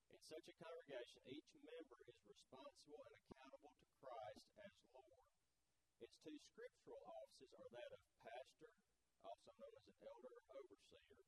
In 0.09 0.21
such 0.25 0.49
a 0.49 0.57
congregation, 0.57 1.21
each 1.29 1.51
member 1.61 2.01
is 2.09 2.17
responsible 2.25 3.05
and 3.05 3.13
accountable 3.21 3.77
to 3.77 3.87
Christ 4.01 4.49
as 4.65 4.73
Lord. 4.97 5.29
Its 6.01 6.17
two 6.25 6.37
scriptural 6.41 7.03
offices 7.05 7.53
are 7.53 7.71
that 7.77 7.91
of 7.93 8.01
pastor, 8.25 8.73
also 9.29 9.51
known 9.61 9.75
as 9.77 9.85
an 9.93 9.99
elder 10.09 10.33
or 10.41 10.45
overseer, 10.57 11.21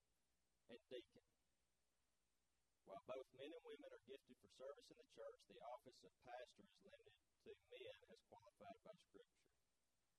and 0.73 0.81
deacon. 0.89 1.27
While 2.89 3.05
both 3.05 3.29
men 3.37 3.53
and 3.53 3.65
women 3.69 3.93
are 3.93 4.09
gifted 4.09 4.37
for 4.41 4.49
service 4.57 4.89
in 4.89 4.97
the 4.97 5.13
church, 5.13 5.41
the 5.53 5.61
office 5.69 6.01
of 6.01 6.13
pastor 6.25 6.65
is 6.65 6.77
limited 6.81 7.17
to 7.45 7.53
men 7.69 7.97
as 8.09 8.21
qualified 8.33 8.81
by 8.89 8.97
Scripture. 9.05 9.53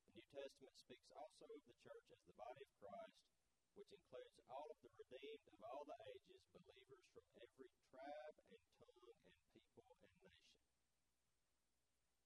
The 0.06 0.14
New 0.14 0.26
Testament 0.30 0.78
speaks 0.78 1.10
also 1.10 1.46
of 1.50 1.62
the 1.66 1.78
church 1.82 2.06
as 2.14 2.22
the 2.30 2.38
body 2.38 2.62
of 2.62 2.72
Christ, 2.78 3.39
which 3.80 3.96
includes 3.96 4.36
all 4.52 4.68
of 4.68 4.76
the 4.84 4.92
redeemed 4.92 5.48
of 5.56 5.64
all 5.64 5.88
the 5.88 5.96
ages, 6.12 6.44
believers 6.52 7.00
from 7.16 7.24
every 7.40 7.72
tribe 7.88 8.36
and 8.52 8.60
tongue 8.76 9.08
and 9.08 9.40
people 9.56 9.88
and 9.88 10.04
nation. 10.20 10.36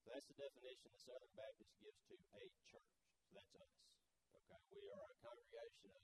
So 0.02 0.06
that's 0.10 0.26
the 0.26 0.34
definition 0.34 0.90
the 0.90 0.98
Southern 0.98 1.30
Baptist 1.38 1.70
gives 1.78 2.00
to 2.10 2.14
a 2.18 2.42
church. 2.66 2.90
So 3.22 3.38
that's 3.38 3.54
us. 3.54 3.70
Okay, 4.34 4.82
we 4.82 4.90
are 4.98 5.06
a 5.14 5.18
congregation 5.22 5.94
of 5.94 6.02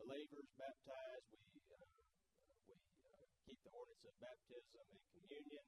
believers 0.00 0.48
baptized. 0.56 1.28
We 1.28 1.60
uh, 1.76 1.84
we 2.64 2.72
uh, 2.72 3.28
keep 3.44 3.60
the 3.60 3.72
ordinance 3.76 4.04
of 4.08 4.16
baptism 4.16 4.80
and 4.96 5.04
communion. 5.12 5.66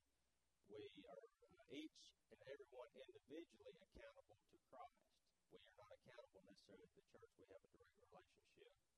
We 0.72 0.88
are 1.04 1.20
uh, 1.20 1.76
each 1.76 2.00
and 2.32 2.40
every 2.48 2.68
one 2.72 2.88
individually 2.96 3.76
accountable 3.76 4.40
to 4.40 4.56
Christ. 4.72 5.04
We 5.52 5.60
are 5.60 5.76
not 5.76 5.92
accountable 6.00 6.48
necessarily 6.48 6.88
to 6.88 6.96
the 6.96 7.04
church. 7.12 7.32
We 7.36 7.44
have 7.52 7.60
a 7.60 7.70
direct 7.76 7.92
relationship 8.08 8.91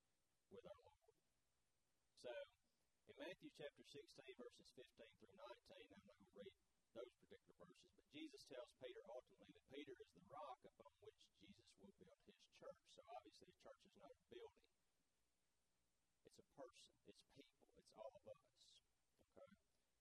with 0.52 0.64
our 0.68 0.80
Lord. 0.84 1.16
So, 2.20 2.32
in 3.08 3.14
Matthew 3.16 3.50
chapter 3.56 3.84
16, 3.84 4.00
verses 4.36 4.68
15 4.76 4.84
through 5.20 5.36
19, 5.36 5.94
I'm 5.94 6.04
not 6.04 6.16
going 6.20 6.28
to 6.28 6.36
read 6.40 6.54
those 6.92 7.12
particular 7.20 7.56
verses, 7.64 7.90
but 7.96 8.06
Jesus 8.12 8.42
tells 8.48 8.68
Peter 8.80 9.02
ultimately 9.08 9.52
that 9.56 9.66
Peter 9.72 9.94
is 9.96 10.10
the 10.12 10.24
rock 10.28 10.60
upon 10.64 10.92
which 11.04 11.20
Jesus 11.40 11.68
will 11.80 11.94
build 11.96 12.20
his 12.28 12.38
church. 12.60 12.80
So, 12.92 13.00
obviously, 13.08 13.48
a 13.48 13.56
church 13.64 13.80
is 13.88 13.94
not 13.96 14.12
a 14.12 14.20
building, 14.28 14.68
it's 16.28 16.38
a 16.40 16.46
person, 16.56 16.92
it's 17.08 17.24
people, 17.32 17.60
it's 17.80 17.92
all 17.96 18.12
of 18.12 18.24
us. 18.28 18.44
Okay? 19.32 19.50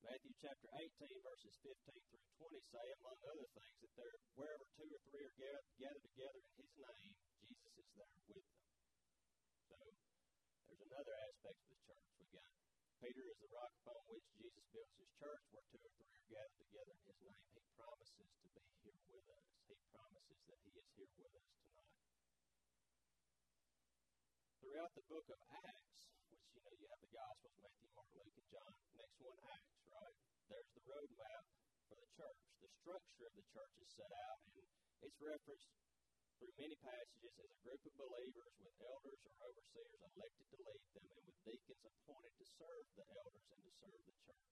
Matthew 0.03 0.33
chapter 0.43 0.67
18, 0.75 1.23
verses 1.23 1.55
15 1.63 1.71
through 2.11 2.25
20 2.39 2.59
say, 2.67 2.85
among 2.99 3.17
other 3.31 3.47
things, 3.55 3.75
that 3.79 3.93
there, 3.95 4.15
wherever 4.35 4.65
two 4.75 4.89
or 4.91 5.01
three 5.07 5.23
are 5.23 5.37
gathered, 5.39 5.67
gathered 5.79 6.03
together 6.03 6.39
in 6.43 6.53
his 6.59 6.71
name, 6.75 7.11
Jesus 7.39 7.73
is 7.79 7.87
there 7.95 8.11
with 8.27 8.43
them. 8.43 8.62
So, 10.93 11.01
there's 11.01 11.09
another 11.09 11.25
aspect 11.25 11.57
of 11.57 11.69
the 11.73 11.81
church. 11.89 12.05
We've 12.21 12.33
got 12.37 12.49
Peter 13.01 13.25
is 13.25 13.37
the 13.41 13.49
rock 13.49 13.73
upon 13.81 13.97
which 14.13 14.29
Jesus 14.37 14.61
builds 14.69 14.93
his 14.93 15.09
church, 15.17 15.41
where 15.49 15.65
two 15.73 15.81
or 15.81 15.89
three 15.89 16.05
are 16.13 16.29
gathered 16.29 16.59
together 16.61 16.93
in 16.93 17.01
his 17.09 17.17
name. 17.17 17.41
He 17.49 17.65
promises 17.73 18.29
to 18.29 18.47
be 18.53 18.61
here 18.85 19.01
with 19.09 19.25
us. 19.33 19.45
He 19.65 19.73
promises 19.89 20.37
that 20.45 20.61
he 20.61 20.69
is 20.77 20.85
here 20.93 21.09
with 21.17 21.33
us 21.33 21.49
tonight. 21.49 21.97
Throughout 24.61 24.93
the 24.93 25.05
book 25.09 25.25
of 25.33 25.39
Acts, 25.65 26.13
which 26.29 26.45
you 26.53 26.61
know 26.61 26.73
you 26.77 26.85
have 26.85 27.01
the 27.01 27.09
Gospels, 27.09 27.57
Matthew, 27.57 27.89
Mark, 27.97 28.09
Luke, 28.13 28.37
and 28.37 28.49
John. 28.53 28.71
Next 28.93 29.17
one, 29.17 29.39
Acts, 29.49 29.73
right? 29.89 30.17
There's 30.45 30.69
the 30.77 30.83
roadmap 30.85 31.43
for 31.89 31.97
the 31.97 32.09
church. 32.13 32.37
The 32.61 32.69
structure 32.69 33.25
of 33.25 33.33
the 33.33 33.45
church 33.49 33.73
is 33.81 33.89
set 33.97 34.13
out, 34.29 34.45
and 34.45 34.61
it's 35.09 35.17
referenced 35.17 35.73
through 36.43 36.59
many 36.59 36.75
passages 36.83 37.31
as 37.39 37.47
a 37.55 37.59
group 37.63 37.79
of 37.87 37.95
believers 37.95 38.51
with 38.59 38.75
elders 38.83 39.21
or 39.23 39.31
overseers 39.47 39.95
elected 40.11 40.43
to 40.51 40.59
lead 40.59 40.83
them 40.91 41.07
and 41.07 41.23
with 41.23 41.39
deacons 41.47 41.83
appointed 41.87 42.35
to 42.35 42.45
serve 42.59 42.83
the 42.99 43.05
elders 43.15 43.47
and 43.55 43.63
to 43.63 43.71
serve 43.79 44.01
the 44.03 44.15
church. 44.27 44.51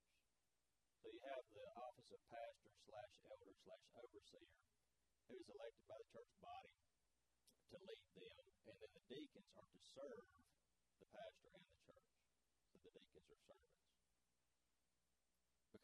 So 1.03 1.11
you 1.11 1.19
have 1.19 1.43
the 1.51 1.67
office 1.75 2.07
of 2.15 2.21
pastor 2.31 2.71
slash 2.87 3.11
elder 3.27 3.51
slash 3.67 3.85
overseer 3.99 4.47
who 5.27 5.35
is 5.35 5.47
elected 5.51 5.83
by 5.91 5.99
the 5.99 6.07
church 6.15 6.31
body 6.39 6.75
to 6.79 7.77
lead 7.83 8.07
them, 8.15 8.39
and 8.71 8.75
then 8.79 8.91
the 8.95 9.05
deacons 9.11 9.51
are 9.59 9.67
to 9.67 9.81
serve 9.91 10.27
the 10.95 11.07
pastor 11.11 11.49
and 11.59 11.63
the 11.67 11.75
church. 11.91 12.11
So 12.71 12.87
the 12.87 12.91
deacons 12.95 13.27
are 13.35 13.41
servants. 13.51 13.80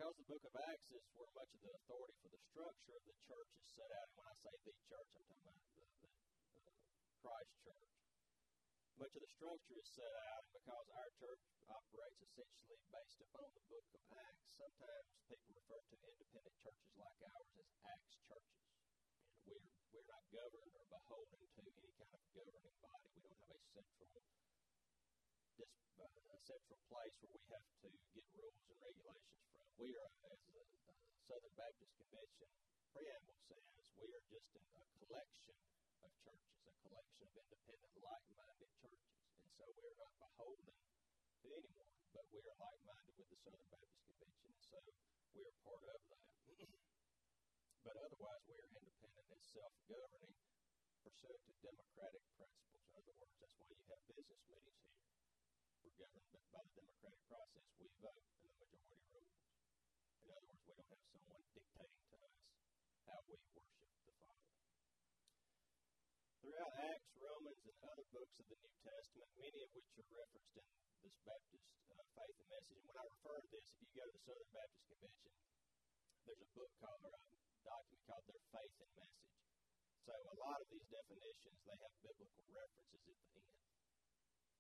Because 0.08 0.24
the 0.24 0.39
book 0.39 0.48
of 0.48 0.56
Acts 0.72 0.88
is 0.96 1.04
where 1.20 1.28
much 1.36 1.52
of 1.52 1.60
the 1.67 1.74
authority 1.84 2.15
for 2.24 2.32
the 2.32 2.39
structure 2.48 2.96
of 2.96 3.04
the 3.12 3.17
church 3.28 3.52
is 3.60 3.67
set 3.76 3.91
out, 3.91 4.08
and 4.08 4.15
when 4.15 4.28
I 4.32 4.36
say 4.39 4.56
the 4.63 4.76
church, 4.88 5.10
I'm 5.12 5.28
talking 5.28 5.43
about 5.52 5.60
the, 5.67 5.84
the, 6.00 6.10
the 6.63 6.63
Christ 7.20 7.52
church. 7.60 7.91
Much 9.04 9.13
of 9.20 9.22
the 9.28 9.32
structure 9.36 9.76
is 9.76 9.89
set 9.91 10.15
out, 10.32 10.48
and 10.48 10.54
because 10.63 10.88
our 10.96 11.12
church 11.12 11.43
operates 11.67 12.20
essentially 12.24 12.80
based 12.88 13.20
upon 13.20 13.52
the 13.52 13.63
book 13.67 13.84
of 13.84 14.02
Acts, 14.15 14.48
sometimes 14.56 15.08
people 15.28 15.52
refer 15.60 15.82
to 15.91 15.96
independent 16.00 16.56
churches 16.56 16.91
like 16.96 17.20
ours 17.28 17.52
as 17.60 17.67
Acts 17.91 18.15
churches. 18.32 18.63
And 18.63 18.80
we're, 19.43 19.60
we're 19.91 20.08
not 20.08 20.24
governed 20.32 20.72
or 20.72 20.88
beholden 20.88 21.43
to 21.52 21.60
any 21.67 21.91
kind 22.00 22.15
of 22.15 22.24
governing 22.32 22.80
body. 22.80 23.08
We 23.12 23.28
don't 23.28 23.43
have 23.43 23.60
a 23.60 23.60
central 23.76 24.08
this 25.58 25.74
uh, 25.98 26.06
central 26.46 26.78
place 26.86 27.17
where 27.26 27.34
we 27.34 27.41
have 27.50 27.65
to 27.82 27.89
get 28.13 28.26
rules 28.38 28.62
and 28.70 28.78
regulations 28.78 29.41
from. 29.50 29.65
We 29.82 29.89
are, 29.98 30.13
as 30.30 30.38
the 30.54 30.62
Southern 31.26 31.56
Baptist 31.58 31.98
Convention 31.98 32.50
preamble 32.93 33.38
says, 33.50 33.65
we 33.98 34.06
are 34.13 34.26
just 34.30 34.54
a, 34.54 34.62
a 34.62 34.86
collection 35.02 35.58
of 36.06 36.10
churches, 36.22 36.62
a 36.70 36.74
collection 36.86 37.26
of 37.26 37.34
independent, 37.41 37.93
like-minded 38.06 38.72
churches, 38.78 39.17
and 39.41 39.50
so 39.58 39.65
we 39.74 39.82
are 39.82 39.98
not 39.98 40.13
beholden 40.22 40.78
to 41.41 41.48
anyone, 41.50 41.93
but 42.13 42.26
we 42.30 42.38
are 42.38 42.58
like-minded 42.62 43.13
with 43.17 43.30
the 43.34 43.39
Southern 43.41 43.67
Baptist 43.74 43.98
Convention, 44.06 44.46
and 44.54 44.62
so 44.62 44.78
we 45.34 45.41
are 45.41 45.58
part 45.65 45.82
of 45.89 46.02
that. 46.06 46.26
but 47.86 47.96
otherwise, 47.98 48.41
we 48.46 48.54
are 48.62 48.70
independent 48.78 49.28
and 49.34 49.41
self-governing, 49.41 50.38
pursuant 51.02 51.41
to 51.50 51.54
democratic 51.65 52.24
principles. 52.38 52.86
In 52.86 52.93
other 52.93 53.13
words, 53.17 53.34
that's 53.41 53.58
why 53.58 53.74
you 53.74 53.82
have 53.89 54.02
business 54.06 54.41
meetings 54.46 54.82
here 54.86 54.97
we're 55.88 56.04
governed 56.04 56.52
by 56.52 56.60
the 56.67 56.73
democratic 56.84 57.21
process. 57.32 57.63
We 57.80 57.88
vote, 58.04 58.28
and 58.43 58.52
the 58.60 58.67
majority 58.67 59.08
rules. 59.15 59.39
In 60.19 60.28
other 60.36 60.43
words, 60.52 60.60
we 60.67 60.73
don't 60.76 60.89
have 60.91 61.04
someone 61.08 61.43
dictating 61.56 62.04
to 62.12 62.15
us 62.28 62.36
how 63.08 63.19
we 63.23 63.36
worship 63.56 63.88
the 64.04 64.13
Father. 64.19 64.52
Throughout 66.43 66.73
Acts, 66.91 67.12
Romans, 67.15 67.63
and 67.71 67.78
other 67.88 68.06
books 68.12 68.36
of 68.36 68.45
the 68.52 68.58
New 68.60 68.76
Testament, 68.84 69.32
many 69.39 69.60
of 69.63 69.69
which 69.71 69.88
are 69.95 70.12
referenced 70.12 70.56
in 70.60 70.67
this 71.08 71.15
Baptist 71.23 71.67
uh, 71.88 72.04
faith 72.19 72.36
and 72.36 72.50
message. 72.52 72.78
And 72.84 72.88
when 72.91 72.97
I 73.00 73.06
refer 73.08 73.38
to 73.39 73.47
this, 73.47 73.65
if 73.71 73.78
you 73.80 73.88
go 73.95 74.04
to 74.04 74.12
the 74.12 74.23
Southern 74.28 74.52
Baptist 74.52 74.84
Convention, 74.91 75.32
there's 76.28 76.43
a 76.43 76.50
book 76.52 76.71
called, 76.84 77.00
or 77.08 77.15
a 77.15 77.21
document 77.63 78.02
called 78.04 78.26
their 78.28 78.43
faith 78.52 78.76
and 78.84 78.91
message. 78.91 79.32
So 80.04 80.12
a 80.12 80.36
lot 80.36 80.60
of 80.60 80.67
these 80.67 80.88
definitions, 80.91 81.58
they 81.63 81.78
have 81.80 81.95
biblical 82.04 82.43
references 82.52 83.04
at 83.08 83.19
the 83.23 83.39
end. 83.39 83.77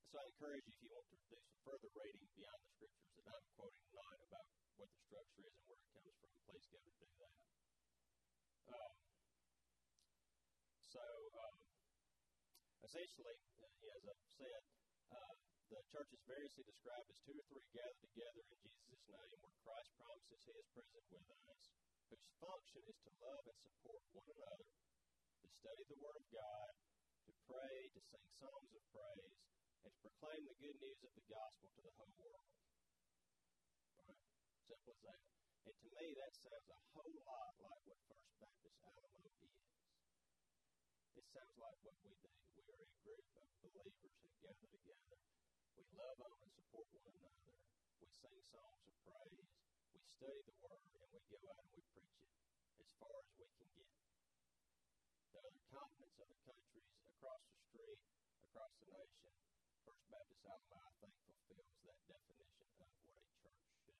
So 0.07 0.23
I 0.23 0.23
encourage 0.23 0.63
you, 0.63 0.71
if 0.71 0.79
you 0.79 0.91
want 0.95 1.03
to 1.03 1.19
do 1.19 1.35
some 1.35 1.43
further 1.67 1.91
reading 1.91 2.31
beyond 2.31 2.59
the 2.63 2.71
scriptures 2.79 3.11
that 3.19 3.27
I'm 3.27 3.43
quoting 3.59 3.83
tonight 3.91 4.21
about 4.23 4.47
what 4.79 4.87
the 4.87 4.99
structure 5.03 5.43
is 5.43 5.51
and 5.51 5.67
where 5.67 5.83
it 5.83 5.91
comes 5.91 6.15
from, 6.15 6.31
please 6.47 6.63
go 6.71 6.79
to 6.79 6.93
do 6.95 7.07
that. 7.27 7.35
Um, 8.71 8.95
so, 10.87 11.03
um, 11.43 11.55
essentially, 12.87 13.35
uh, 13.59 13.95
as 13.99 14.03
I've 14.07 14.27
said, 14.31 14.61
uh, 15.11 15.33
the 15.75 15.79
church 15.91 16.09
is 16.15 16.23
variously 16.23 16.63
described 16.63 17.07
as 17.11 17.19
two 17.27 17.35
or 17.35 17.43
three 17.51 17.67
gathered 17.75 17.99
together 18.07 18.43
in 18.47 18.59
Jesus' 18.63 19.03
name, 19.11 19.35
where 19.43 19.59
Christ 19.59 19.91
promises 19.99 20.39
He 20.47 20.55
is 20.55 20.67
present 20.71 21.03
with 21.11 21.27
us, 21.51 21.63
whose 22.07 22.27
function 22.39 22.79
is 22.87 22.99
to 23.03 23.11
love 23.27 23.43
and 23.43 23.59
support 23.59 24.01
one 24.15 24.29
another, 24.31 24.67
to 24.71 25.47
study 25.51 25.83
the 25.91 25.99
Word 25.99 26.15
of 26.15 26.27
God, 26.31 26.71
to 27.27 27.31
pray, 27.43 27.75
to 27.91 27.99
sing 28.07 28.23
songs 28.39 28.71
of 28.71 28.83
praise, 28.95 29.46
and 29.87 29.95
to 29.95 30.03
proclaim 30.03 30.43
the 30.43 30.57
good 30.59 30.75
news 30.83 30.99
of 30.99 31.15
the 31.15 31.23
gospel 31.31 31.71
to 31.71 31.79
the 31.79 31.95
whole 31.95 32.11
world. 32.19 32.51
Right? 34.03 34.19
Simple 34.67 34.91
as 34.91 34.99
that. 35.07 35.23
And 35.63 35.75
to 35.79 35.87
me, 35.95 36.11
that 36.11 36.33
sounds 36.43 36.67
a 36.67 36.79
whole 36.91 37.15
lot 37.23 37.55
like 37.55 37.81
what 37.87 37.95
First 38.11 38.35
Baptist 38.35 38.83
Alamo 38.83 39.31
is. 39.47 39.55
It 41.15 41.23
sounds 41.31 41.55
like 41.55 41.79
what 41.87 41.95
we 42.03 42.11
do. 42.19 42.35
We 42.59 42.67
are 42.67 42.83
a 42.83 42.91
group 42.99 43.27
of 43.39 43.47
believers 43.63 44.11
who 44.19 44.27
gather 44.43 44.67
together. 44.67 45.19
We 45.79 45.87
love 45.95 46.19
on 46.19 46.35
and 46.35 46.51
support 46.51 46.91
one 46.91 47.07
another. 47.07 47.55
We 48.03 48.11
sing 48.11 48.43
songs 48.43 48.83
of 48.91 48.95
praise. 49.07 49.55
We 49.95 50.03
study 50.03 50.41
the 50.51 50.55
Word, 50.67 50.83
and 50.99 51.07
we 51.15 51.23
go 51.31 51.39
out 51.47 51.63
and 51.63 51.71
we 51.71 51.83
preach 51.95 52.19
it 52.27 52.35
as 52.83 52.91
far 52.99 53.15
as 53.23 53.31
we 53.39 53.47
can 53.55 53.71
get. 53.71 53.87
The 55.31 55.47
other 55.47 55.63
continents, 55.71 56.19
other 56.19 56.39
countries, 56.43 56.91
across 57.07 57.39
the 57.47 57.59
street, 57.71 58.03
across 58.51 58.75
the 58.83 58.91
nation, 58.91 59.46
First 59.87 60.03
Baptist 60.11 60.43
Alamo, 60.43 60.83
I 60.83 60.91
think, 60.99 61.15
fulfills 61.23 61.71
that 61.87 61.95
definition 62.11 62.67
of 62.83 62.91
what 63.07 63.23
a 63.23 63.31
church 63.39 63.55
should 63.71 63.79
be. 63.87 63.95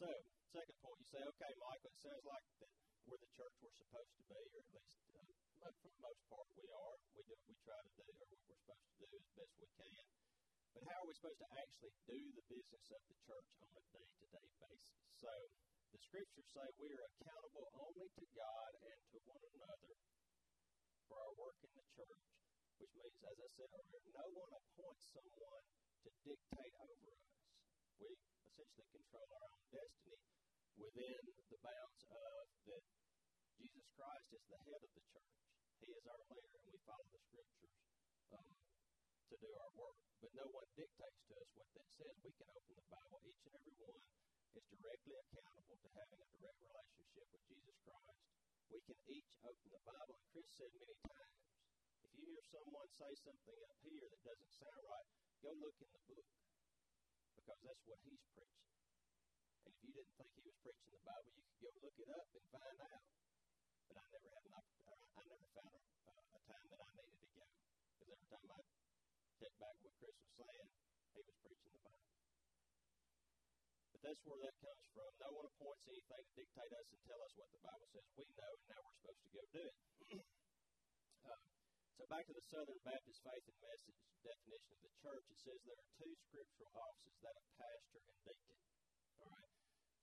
So, 0.00 0.08
second 0.48 0.76
point, 0.80 0.96
you 0.96 1.08
say, 1.12 1.20
okay, 1.20 1.52
Michael, 1.60 1.92
it 1.92 2.00
sounds 2.00 2.24
like 2.24 2.48
that 2.64 2.72
we're 3.04 3.20
the 3.20 3.28
church 3.36 3.52
we're 3.60 3.76
supposed 3.76 4.16
to 4.16 4.24
be, 4.32 4.40
or 4.56 4.64
at 4.64 4.72
least 4.80 4.96
uh, 5.12 5.28
for 5.60 5.92
the 5.92 6.00
most 6.00 6.24
part 6.32 6.48
we 6.56 6.72
are. 6.72 6.96
We 7.12 7.20
do 7.28 7.36
we 7.52 7.56
try 7.60 7.76
to 7.76 7.92
do, 8.00 8.04
or 8.08 8.16
what 8.16 8.32
we're 8.32 8.56
supposed 8.64 8.88
to 8.88 8.96
do 8.96 9.08
as 9.12 9.28
best 9.36 9.52
we 9.60 9.68
can. 9.76 10.00
But 10.72 10.88
how 10.88 11.04
are 11.04 11.08
we 11.10 11.12
supposed 11.20 11.44
to 11.44 11.50
actually 11.60 11.92
do 12.08 12.16
the 12.32 12.44
business 12.48 12.88
of 12.96 13.02
the 13.12 13.16
church 13.28 13.48
on 13.60 13.76
a 13.76 13.84
day-to-day 13.92 14.48
basis? 14.56 15.04
So, 15.20 15.28
the 15.92 16.00
scriptures 16.00 16.48
say 16.48 16.64
we 16.80 16.88
are 16.96 17.04
accountable 17.12 17.68
only 17.76 18.08
to 18.08 18.24
God 18.32 18.70
and 18.88 19.00
to 19.12 19.18
one 19.28 19.44
another 19.52 19.92
for 21.10 21.18
our 21.18 21.34
work 21.42 21.58
in 21.66 21.74
the 21.74 21.82
church, 21.90 22.24
which 22.80 22.96
means, 22.96 23.20
as 23.28 23.36
I 23.36 23.48
said 23.60 23.68
earlier, 23.76 24.00
no 24.16 24.26
one 24.40 24.52
appoints 24.56 25.04
someone 25.12 25.64
to 26.00 26.10
dictate 26.24 26.74
over 26.80 27.12
us. 27.12 27.28
We 28.00 28.08
essentially 28.16 28.88
control 28.88 29.28
our 29.36 29.48
own 29.52 29.64
destiny 29.68 30.16
within 30.80 31.20
the 31.52 31.60
bounds 31.60 32.02
of 32.08 32.44
that 32.72 32.84
Jesus 33.60 33.84
Christ 33.92 34.28
is 34.32 34.44
the 34.48 34.60
head 34.64 34.80
of 34.80 34.90
the 34.96 35.04
church. 35.12 35.36
He 35.84 35.92
is 35.92 36.04
our 36.08 36.22
leader, 36.32 36.56
and 36.56 36.64
we 36.72 36.80
follow 36.88 37.04
the 37.12 37.20
scriptures 37.20 37.76
um, 38.32 38.48
to 38.48 39.34
do 39.36 39.50
our 39.52 39.72
work. 39.76 40.00
But 40.24 40.32
no 40.32 40.48
one 40.48 40.68
dictates 40.72 41.20
to 41.28 41.32
us 41.36 41.48
what 41.52 41.68
that 41.76 41.88
says. 42.00 42.16
We 42.24 42.32
can 42.32 42.48
open 42.48 42.74
the 42.80 42.88
Bible. 42.88 43.20
Each 43.28 43.44
and 43.44 43.54
every 43.60 43.76
one 43.76 44.00
is 44.56 44.64
directly 44.72 45.14
accountable 45.20 45.76
to 45.84 45.88
having 45.92 46.20
a 46.24 46.28
direct 46.32 46.58
relationship 46.64 47.26
with 47.28 47.44
Jesus 47.44 47.76
Christ. 47.84 48.20
We 48.72 48.80
can 48.88 48.98
each 49.12 49.30
open 49.44 49.68
the 49.68 49.82
Bible. 49.84 50.16
And 50.16 50.28
Chris 50.32 50.48
said 50.56 50.72
many 50.72 50.96
times, 51.04 51.49
you 52.20 52.36
hear 52.36 52.44
someone 52.52 52.88
say 52.92 53.12
something 53.24 53.58
up 53.64 53.78
here 53.80 54.04
that 54.04 54.20
doesn't 54.20 54.52
sound 54.52 54.82
right, 54.84 55.08
go 55.40 55.50
look 55.56 55.76
in 55.80 55.88
the 55.88 56.02
book 56.04 56.28
because 57.32 57.60
that's 57.64 57.84
what 57.88 57.98
he's 58.04 58.24
preaching. 58.36 58.68
And 59.64 59.72
if 59.72 59.80
you 59.80 59.90
didn't 59.96 60.14
think 60.20 60.30
he 60.36 60.42
was 60.44 60.56
preaching 60.60 60.92
the 60.92 61.00
Bible, 61.00 61.32
you 61.32 61.44
could 61.48 61.60
go 61.64 61.70
look 61.80 61.96
it 61.96 62.10
up 62.12 62.28
and 62.36 62.44
find 62.52 62.78
out. 62.92 63.04
But 63.88 63.96
I 63.96 64.04
never 64.12 64.28
had 64.36 64.44
an 64.44 64.52
opportunity. 64.52 65.06
I 65.16 65.22
never 65.32 65.48
found 65.56 65.72
a, 65.72 65.80
a 65.80 66.40
time 66.44 66.66
that 66.68 66.80
I 66.84 66.90
needed 67.00 67.20
to 67.24 67.28
go 67.40 67.46
because 67.48 68.08
every 68.12 68.28
time 68.28 68.48
I 68.52 68.60
take 69.40 69.56
back 69.56 69.76
what 69.80 69.94
Chris 69.96 70.16
was 70.20 70.32
saying, 70.44 70.68
he 71.16 71.20
was 71.24 71.36
preaching 71.40 71.72
the 71.72 71.82
Bible. 71.88 72.12
But 73.96 74.00
that's 74.04 74.22
where 74.28 74.40
that 74.44 74.56
comes 74.60 74.84
from. 74.92 75.08
No 75.24 75.28
one 75.40 75.46
appoints 75.48 75.84
anything 75.88 76.24
to 76.28 76.32
dictate 76.36 76.72
us 76.76 76.86
and 76.92 77.00
tell 77.08 77.20
us 77.24 77.32
what 77.40 77.48
the 77.48 77.60
Bible 77.64 77.88
says. 77.96 78.04
We 78.12 78.28
know, 78.36 78.52
and 78.60 78.68
now 78.68 78.80
we're 78.84 78.96
supposed 79.00 79.22
to 79.24 79.30
go 79.32 79.42
do 79.56 79.64
it. 79.64 79.76
so 82.00 82.08
back 82.08 82.24
to 82.24 82.32
the 82.32 82.48
Southern 82.48 82.80
Baptist 82.80 83.20
Faith 83.20 83.44
and 83.44 83.60
Message 83.60 84.00
definition 84.24 84.72
of 84.72 84.80
the 84.88 84.94
church, 85.04 85.20
it 85.20 85.36
says 85.36 85.60
there 85.68 85.76
are 85.76 85.90
two 86.00 86.08
scriptural 86.32 86.72
offices, 86.72 87.12
that 87.20 87.36
of 87.36 87.44
pastor 87.60 88.00
and 88.00 88.18
deacon. 88.24 88.56
All 89.20 89.28
right. 89.28 89.52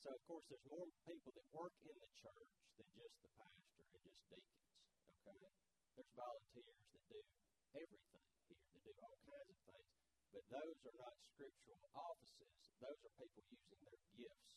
So 0.05 0.13
of 0.13 0.21
course, 0.29 0.45
there's 0.45 0.61
more 0.69 0.85
people 1.09 1.33
that 1.33 1.47
work 1.57 1.73
in 1.81 1.97
the 1.97 2.11
church 2.21 2.53
than 2.77 2.85
just 2.93 3.17
the 3.25 3.33
pastor 3.33 3.81
and 3.81 4.01
just 4.05 4.21
deacons. 4.29 4.69
Okay. 5.25 5.53
There's 5.97 6.13
volunteers 6.13 6.77
that 6.85 7.01
do 7.09 7.21
everything 7.81 8.25
here, 8.45 8.61
that 8.61 8.81
do 8.85 8.93
all 9.01 9.17
kinds 9.25 9.49
of 9.49 9.57
things. 9.65 9.89
But 10.37 10.45
those 10.53 10.77
are 10.77 10.97
not 11.01 11.17
scriptural 11.33 11.81
offices. 11.97 12.61
Those 12.77 12.99
are 13.09 13.13
people 13.17 13.41
using 13.49 13.81
their 13.81 14.01
gifts. 14.13 14.53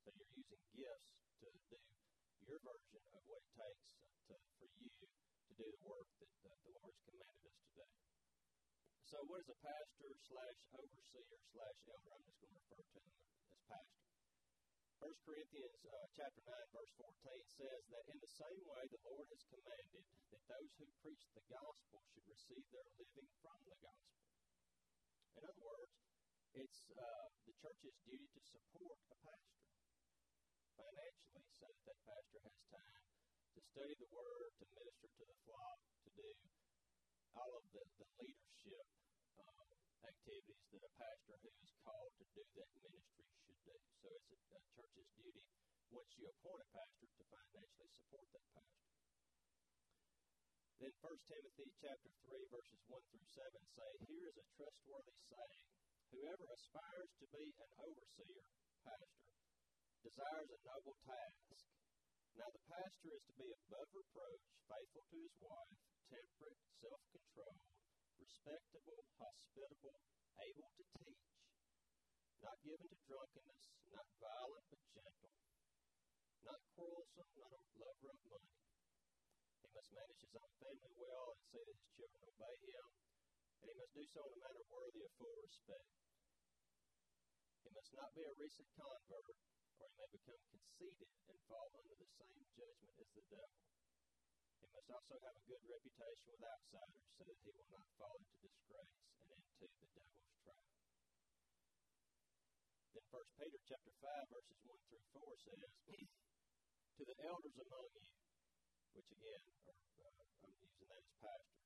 So 0.00 0.08
you're 0.08 0.32
using 0.40 0.62
gifts 0.72 1.20
to 1.20 1.52
do 1.68 1.76
your 2.48 2.56
version 2.64 3.04
of 3.12 3.20
what 3.28 3.44
it 3.44 3.52
takes 3.60 3.92
to, 4.32 4.40
for 4.56 4.68
you 4.80 4.88
do 5.56 5.64
the 5.72 5.84
work 5.88 6.08
that 6.20 6.28
the 6.44 6.52
Lord 6.68 6.80
has 6.84 6.96
commanded 7.08 7.48
us 7.48 7.56
to 7.64 7.70
do. 7.80 7.88
So 9.08 9.16
what 9.24 9.40
is 9.40 9.48
a 9.48 9.58
pastor 9.64 10.12
slash 10.28 10.58
overseer 10.76 11.40
slash 11.48 11.78
elder? 11.88 12.12
I'm 12.12 12.24
just 12.28 12.40
going 12.44 12.52
to 12.52 12.60
refer 12.60 12.82
to 12.84 12.92
them 13.00 13.08
as 13.56 13.60
pastor. 13.64 14.04
1 15.00 15.12
Corinthians 15.24 15.80
uh, 15.88 16.08
chapter 16.12 16.42
9, 16.44 16.76
verse 16.76 16.92
14 17.00 17.56
says 17.56 17.82
that 17.88 18.04
in 18.12 18.18
the 18.20 18.32
same 18.36 18.62
way 18.68 18.82
the 18.92 19.00
Lord 19.08 19.28
has 19.32 19.44
commanded 19.48 20.04
that 20.32 20.44
those 20.44 20.72
who 20.76 20.86
preach 21.00 21.24
the 21.32 21.44
gospel 21.48 22.00
should 22.12 22.26
receive 22.28 22.64
their 22.72 22.88
living 23.00 23.28
from 23.40 23.58
the 23.64 23.76
gospel. 23.80 24.24
In 25.36 25.42
other 25.44 25.64
words, 25.64 25.96
it's 26.52 26.80
uh, 26.96 27.28
the 27.48 27.54
church's 27.60 27.96
duty 28.04 28.28
to 28.28 28.42
support 28.44 29.00
a 29.08 29.16
pastor 29.24 29.68
financially 30.76 31.48
so 31.48 31.64
that 31.68 31.80
that 31.88 32.00
pastor 32.04 32.40
has 32.44 32.56
time 32.72 33.15
to 33.56 33.64
study 33.72 33.96
the 33.96 34.10
word, 34.12 34.52
to 34.60 34.64
minister 34.76 35.08
to 35.16 35.24
the 35.24 35.38
flock, 35.48 35.80
to 36.04 36.08
do 36.12 36.28
all 37.40 37.52
of 37.56 37.64
the, 37.72 37.80
the 37.96 38.08
leadership 38.20 38.84
um, 39.40 39.68
activities 40.04 40.60
that 40.76 40.84
a 40.84 40.92
pastor 41.00 41.40
who 41.40 41.48
is 41.64 41.72
called 41.80 42.12
to 42.20 42.24
do 42.36 42.44
that 42.52 42.68
ministry 42.84 43.24
should 43.40 43.56
do. 43.64 43.76
So 44.04 44.12
it's 44.12 44.28
a, 44.28 44.40
a 44.52 44.60
church's 44.76 45.08
duty, 45.16 45.40
once 45.88 46.12
you 46.20 46.28
appoint 46.28 46.60
a 46.60 46.68
pastor, 46.68 47.08
to 47.08 47.24
financially 47.32 47.92
support 47.96 48.28
that 48.36 48.44
pastor. 48.52 48.84
Then 50.76 50.92
1 51.00 51.16
Timothy 51.24 51.68
chapter 51.80 52.12
3, 52.28 52.36
verses 52.52 52.80
1 52.92 53.08
through 53.08 53.28
7 53.40 53.40
say, 53.72 53.90
Here 54.04 54.28
is 54.28 54.36
a 54.36 54.46
trustworthy 54.52 55.16
saying. 55.32 55.64
Whoever 56.12 56.44
aspires 56.52 57.12
to 57.24 57.26
be 57.32 57.44
an 57.56 57.70
overseer, 57.80 58.44
pastor, 58.84 59.32
desires 60.04 60.50
a 60.52 60.58
noble 60.60 60.96
task. 61.08 61.75
Now 62.36 62.52
the 62.52 62.68
pastor 62.68 63.16
is 63.16 63.24
to 63.32 63.34
be 63.40 63.48
above 63.48 63.88
reproach, 63.96 64.44
faithful 64.68 65.04
to 65.08 65.16
his 65.24 65.36
wife, 65.40 65.72
temperate, 66.12 66.60
self-controlled, 66.84 67.64
respectable, 68.20 69.00
hospitable, 69.16 69.96
able 70.44 70.68
to 70.76 70.84
teach, 71.00 71.32
not 72.44 72.60
given 72.60 72.92
to 72.92 72.98
drunkenness, 73.08 73.64
not 73.88 74.04
violent 74.20 74.68
but 74.68 74.84
gentle, 74.92 75.32
not 76.44 76.60
quarrelsome, 76.76 77.32
not 77.40 77.56
a 77.56 77.60
lover 77.80 78.12
of 78.12 78.20
money. 78.28 78.52
He 79.64 79.68
must 79.72 79.96
manage 79.96 80.20
his 80.20 80.36
own 80.36 80.52
family 80.60 80.92
well 80.92 81.32
and 81.32 81.40
see 81.40 81.64
that 81.64 81.72
his 81.72 81.88
children 81.96 82.20
obey 82.20 82.56
him, 82.68 82.86
and 83.64 83.66
he 83.72 83.74
must 83.80 83.96
do 83.96 84.04
so 84.12 84.20
in 84.28 84.36
a 84.36 84.40
manner 84.44 84.64
worthy 84.68 85.00
of 85.08 85.12
full 85.16 85.40
respect. 85.40 85.88
He 87.64 87.72
must 87.72 87.96
not 87.96 88.12
be 88.12 88.28
a 88.28 88.34
recent 88.36 88.68
convert, 88.76 89.40
or 89.80 89.86
he 89.92 89.96
may 90.00 90.10
become 90.12 90.42
conceited 90.48 91.10
and 91.28 91.38
fall 91.48 91.68
under 91.76 91.94
the 91.96 92.08
same 92.16 92.42
judgment 92.56 92.96
as 92.96 93.10
the 93.12 93.24
devil. 93.28 93.60
He 94.60 94.68
must 94.72 94.88
also 94.88 95.14
have 95.20 95.36
a 95.36 95.44
good 95.44 95.62
reputation 95.68 96.26
with 96.32 96.42
outsiders 96.42 97.06
so 97.16 97.22
that 97.28 97.38
he 97.44 97.50
will 97.52 97.70
not 97.70 97.86
fall 98.00 98.16
into 98.16 98.36
disgrace 98.40 98.96
and 99.28 99.40
into 99.60 99.76
the 99.76 99.88
devil's 99.92 100.32
trap. 100.40 100.64
Then 102.96 103.04
1 103.12 103.36
Peter 103.36 103.60
chapter 103.68 103.92
5 104.00 104.32
verses 104.32 104.58
1 104.64 104.80
through 104.88 105.06
4 105.12 105.44
says, 105.44 105.70
To 106.96 107.02
the 107.04 107.18
elders 107.28 107.56
among 107.60 107.88
you, 107.92 108.08
which 108.96 109.12
again, 109.12 109.44
are, 109.68 109.76
uh, 109.76 110.24
I'm 110.48 110.56
using 110.56 110.88
that 110.88 111.04
as 111.04 111.12
pastor. 111.20 111.60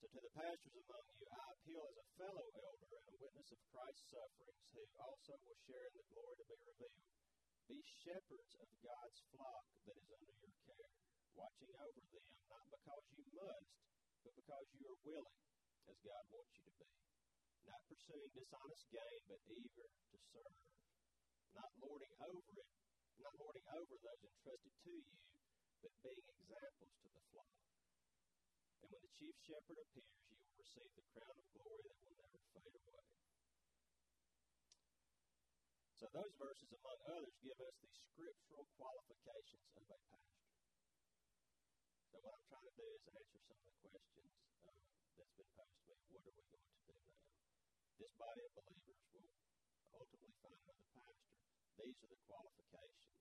So 0.00 0.08
to 0.08 0.20
the 0.24 0.32
pastors 0.32 0.76
among 0.80 1.04
you, 1.20 1.28
I 1.28 1.44
appeal 1.52 1.84
as 1.84 1.96
a 2.00 2.06
fellow 2.16 2.46
elder 2.56 2.88
and 2.96 3.04
a 3.12 3.16
witness 3.20 3.52
of 3.52 3.60
Christ's 3.68 4.08
sufferings, 4.08 4.64
who 4.72 4.80
also 4.96 5.36
will 5.44 5.60
share 5.68 5.84
in 5.92 5.94
the 6.00 6.06
glory 6.08 6.40
to 6.40 6.44
be 6.48 6.56
revealed. 6.56 7.29
Be 7.70 7.78
shepherds 8.02 8.58
of 8.58 8.66
God's 8.82 9.18
flock 9.30 9.62
that 9.86 9.94
is 9.94 10.10
under 10.10 10.34
your 10.42 10.54
care, 10.66 10.90
watching 11.38 11.70
over 11.70 12.02
them, 12.02 12.26
not 12.50 12.66
because 12.66 13.06
you 13.14 13.22
must, 13.30 13.70
but 14.26 14.34
because 14.34 14.66
you 14.74 14.90
are 14.90 15.00
willing, 15.06 15.38
as 15.86 15.94
God 16.02 16.24
wants 16.34 16.50
you 16.58 16.66
to 16.66 16.74
be. 16.82 16.90
Not 17.70 17.78
pursuing 17.86 18.26
dishonest 18.34 18.90
gain, 18.90 19.22
but 19.30 19.38
eager 19.54 19.86
to 19.86 20.18
serve. 20.34 20.58
Not 21.54 21.70
lording 21.78 22.10
over 22.26 22.54
it, 22.58 22.70
not 23.22 23.38
lording 23.38 23.66
over 23.70 23.94
those 24.02 24.22
entrusted 24.26 24.74
to 24.74 24.90
you, 24.90 25.18
but 25.78 25.94
being 26.02 26.26
examples 26.26 26.94
to 27.06 27.08
the 27.14 27.22
flock. 27.30 27.54
And 28.82 28.90
when 28.90 28.98
the 28.98 29.14
chief 29.14 29.36
shepherd 29.46 29.78
appears, 29.78 30.18
you 30.26 30.42
will 30.42 30.58
receive 30.58 30.90
the 30.98 31.06
crown 31.14 31.38
of 31.38 31.46
glory 31.54 31.86
that 31.86 31.98
will 32.02 32.18
never 32.18 32.40
fade 32.50 32.74
away. 32.82 33.06
So 36.00 36.08
those 36.16 36.32
verses, 36.40 36.72
among 36.72 36.96
others, 37.12 37.36
give 37.44 37.60
us 37.60 37.76
the 37.76 37.90
scriptural 37.92 38.64
qualifications 38.80 39.68
of 39.76 39.84
a 39.84 40.00
pastor. 40.08 40.48
So 42.08 42.16
what 42.24 42.40
I'm 42.40 42.46
trying 42.48 42.64
to 42.64 42.76
do 42.80 42.88
is 42.88 43.04
answer 43.04 43.40
some 43.44 43.60
of 43.60 43.68
the 43.68 43.76
questions 43.84 44.32
uh, 44.64 44.80
that's 45.20 45.36
been 45.36 45.52
posed 45.52 45.76
to 45.76 45.92
me. 45.92 46.00
What 46.08 46.24
are 46.24 46.32
we 46.32 46.40
going 46.40 46.56
to 46.56 46.80
do 46.88 46.96
now? 46.96 47.20
This 48.00 48.12
body 48.16 48.40
of 48.48 48.52
believers 48.56 49.04
will 49.12 49.28
ultimately 49.92 50.32
find 50.40 50.56
another 50.56 50.88
pastor, 50.88 51.36
these 51.76 51.96
are 52.00 52.10
the 52.16 52.20
qualifications 52.24 53.20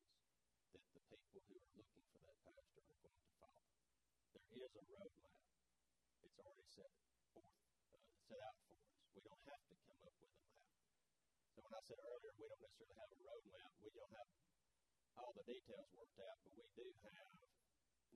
that 0.72 0.84
the 0.96 1.04
people 1.04 1.20
who 1.36 1.60
are 1.60 1.68
looking 1.84 2.08
for 2.16 2.20
that 2.24 2.40
pastor 2.48 2.80
are 2.80 3.00
going 3.04 3.20
to 3.20 3.32
follow. 3.44 3.68
There 4.40 4.64
is 4.64 4.74
a 4.80 4.84
roadmap. 4.88 5.44
It's 6.24 6.40
already 6.40 6.68
set 6.72 6.92
forth, 7.36 7.60
uh, 7.92 8.08
set 8.24 8.40
out 8.40 8.56
for 8.72 8.80
us. 8.80 8.88
We 9.12 9.20
don't 9.28 9.44
have 9.52 9.64
to 9.68 9.76
come 9.84 10.00
up 10.00 10.16
with 10.16 10.32
a 10.32 10.40
map. 10.48 10.60
So 11.60 11.68
when 11.68 11.76
I 11.76 11.84
said 11.92 12.00
earlier, 12.00 12.32
we 12.40 12.48
don't 12.48 12.64
necessarily 12.64 12.96
have 13.04 13.12
a 13.12 13.20
roadmap. 13.20 13.72
We 13.84 13.92
don't 13.92 14.16
have 14.16 14.32
all 15.20 15.36
the 15.36 15.44
details 15.44 15.92
worked 15.92 16.16
out, 16.24 16.40
but 16.40 16.56
we 16.56 16.64
do 16.72 16.88
have 17.04 17.36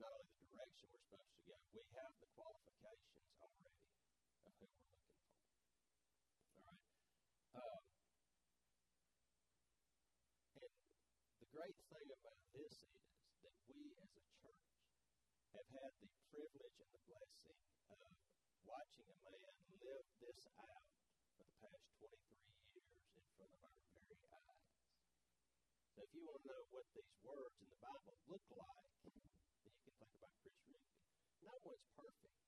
not 0.00 0.16
only 0.16 0.32
the 0.40 0.48
direction 0.48 0.88
we're 0.88 1.04
supposed 1.04 1.28
to 1.36 1.44
go, 1.44 1.56
we 1.76 1.84
have 1.92 2.12
the 2.24 2.28
qualifications 2.32 3.28
already 3.36 3.84
of 4.48 4.52
who 4.56 4.64
we're 4.64 4.96
looking 4.96 5.12
for. 5.12 5.28
All 6.56 6.64
right. 6.72 6.88
Um, 7.52 7.84
and 10.64 10.72
the 11.44 11.48
great 11.52 11.76
thing 11.92 12.08
about 12.16 12.40
this 12.56 12.74
is 12.80 13.04
that 13.44 13.56
we 13.68 13.92
as 13.92 14.08
a 14.08 14.24
church 14.40 14.72
have 15.52 15.68
had 15.68 15.92
the 16.00 16.08
privilege 16.32 16.76
and 16.80 16.90
the 16.96 17.02
blessing 17.12 17.60
of 17.92 18.08
watching 18.64 19.04
a 19.04 19.18
man 19.28 19.52
live 19.84 20.08
this 20.16 20.48
out 20.56 20.88
for 21.36 21.44
the 21.44 21.56
past 21.60 21.84
23 22.00 22.48
years 22.72 23.10
in 23.14 23.26
front 23.34 23.52
of 23.52 23.60
our 23.66 23.74
very 23.94 24.18
eyes. 24.30 24.64
So 25.94 26.02
if 26.02 26.10
you 26.10 26.26
want 26.26 26.42
to 26.42 26.50
know 26.50 26.62
what 26.74 26.86
these 26.90 27.14
words 27.22 27.54
in 27.62 27.68
the 27.70 27.78
Bible 27.78 28.18
look 28.26 28.46
like, 28.58 28.90
then 29.06 29.14
you 29.14 29.70
can 29.78 29.94
think 29.94 30.10
about 30.18 30.34
Chris 30.42 30.58
Rigby. 30.66 30.98
No 31.46 31.54
one's 31.62 31.86
perfect. 31.94 32.38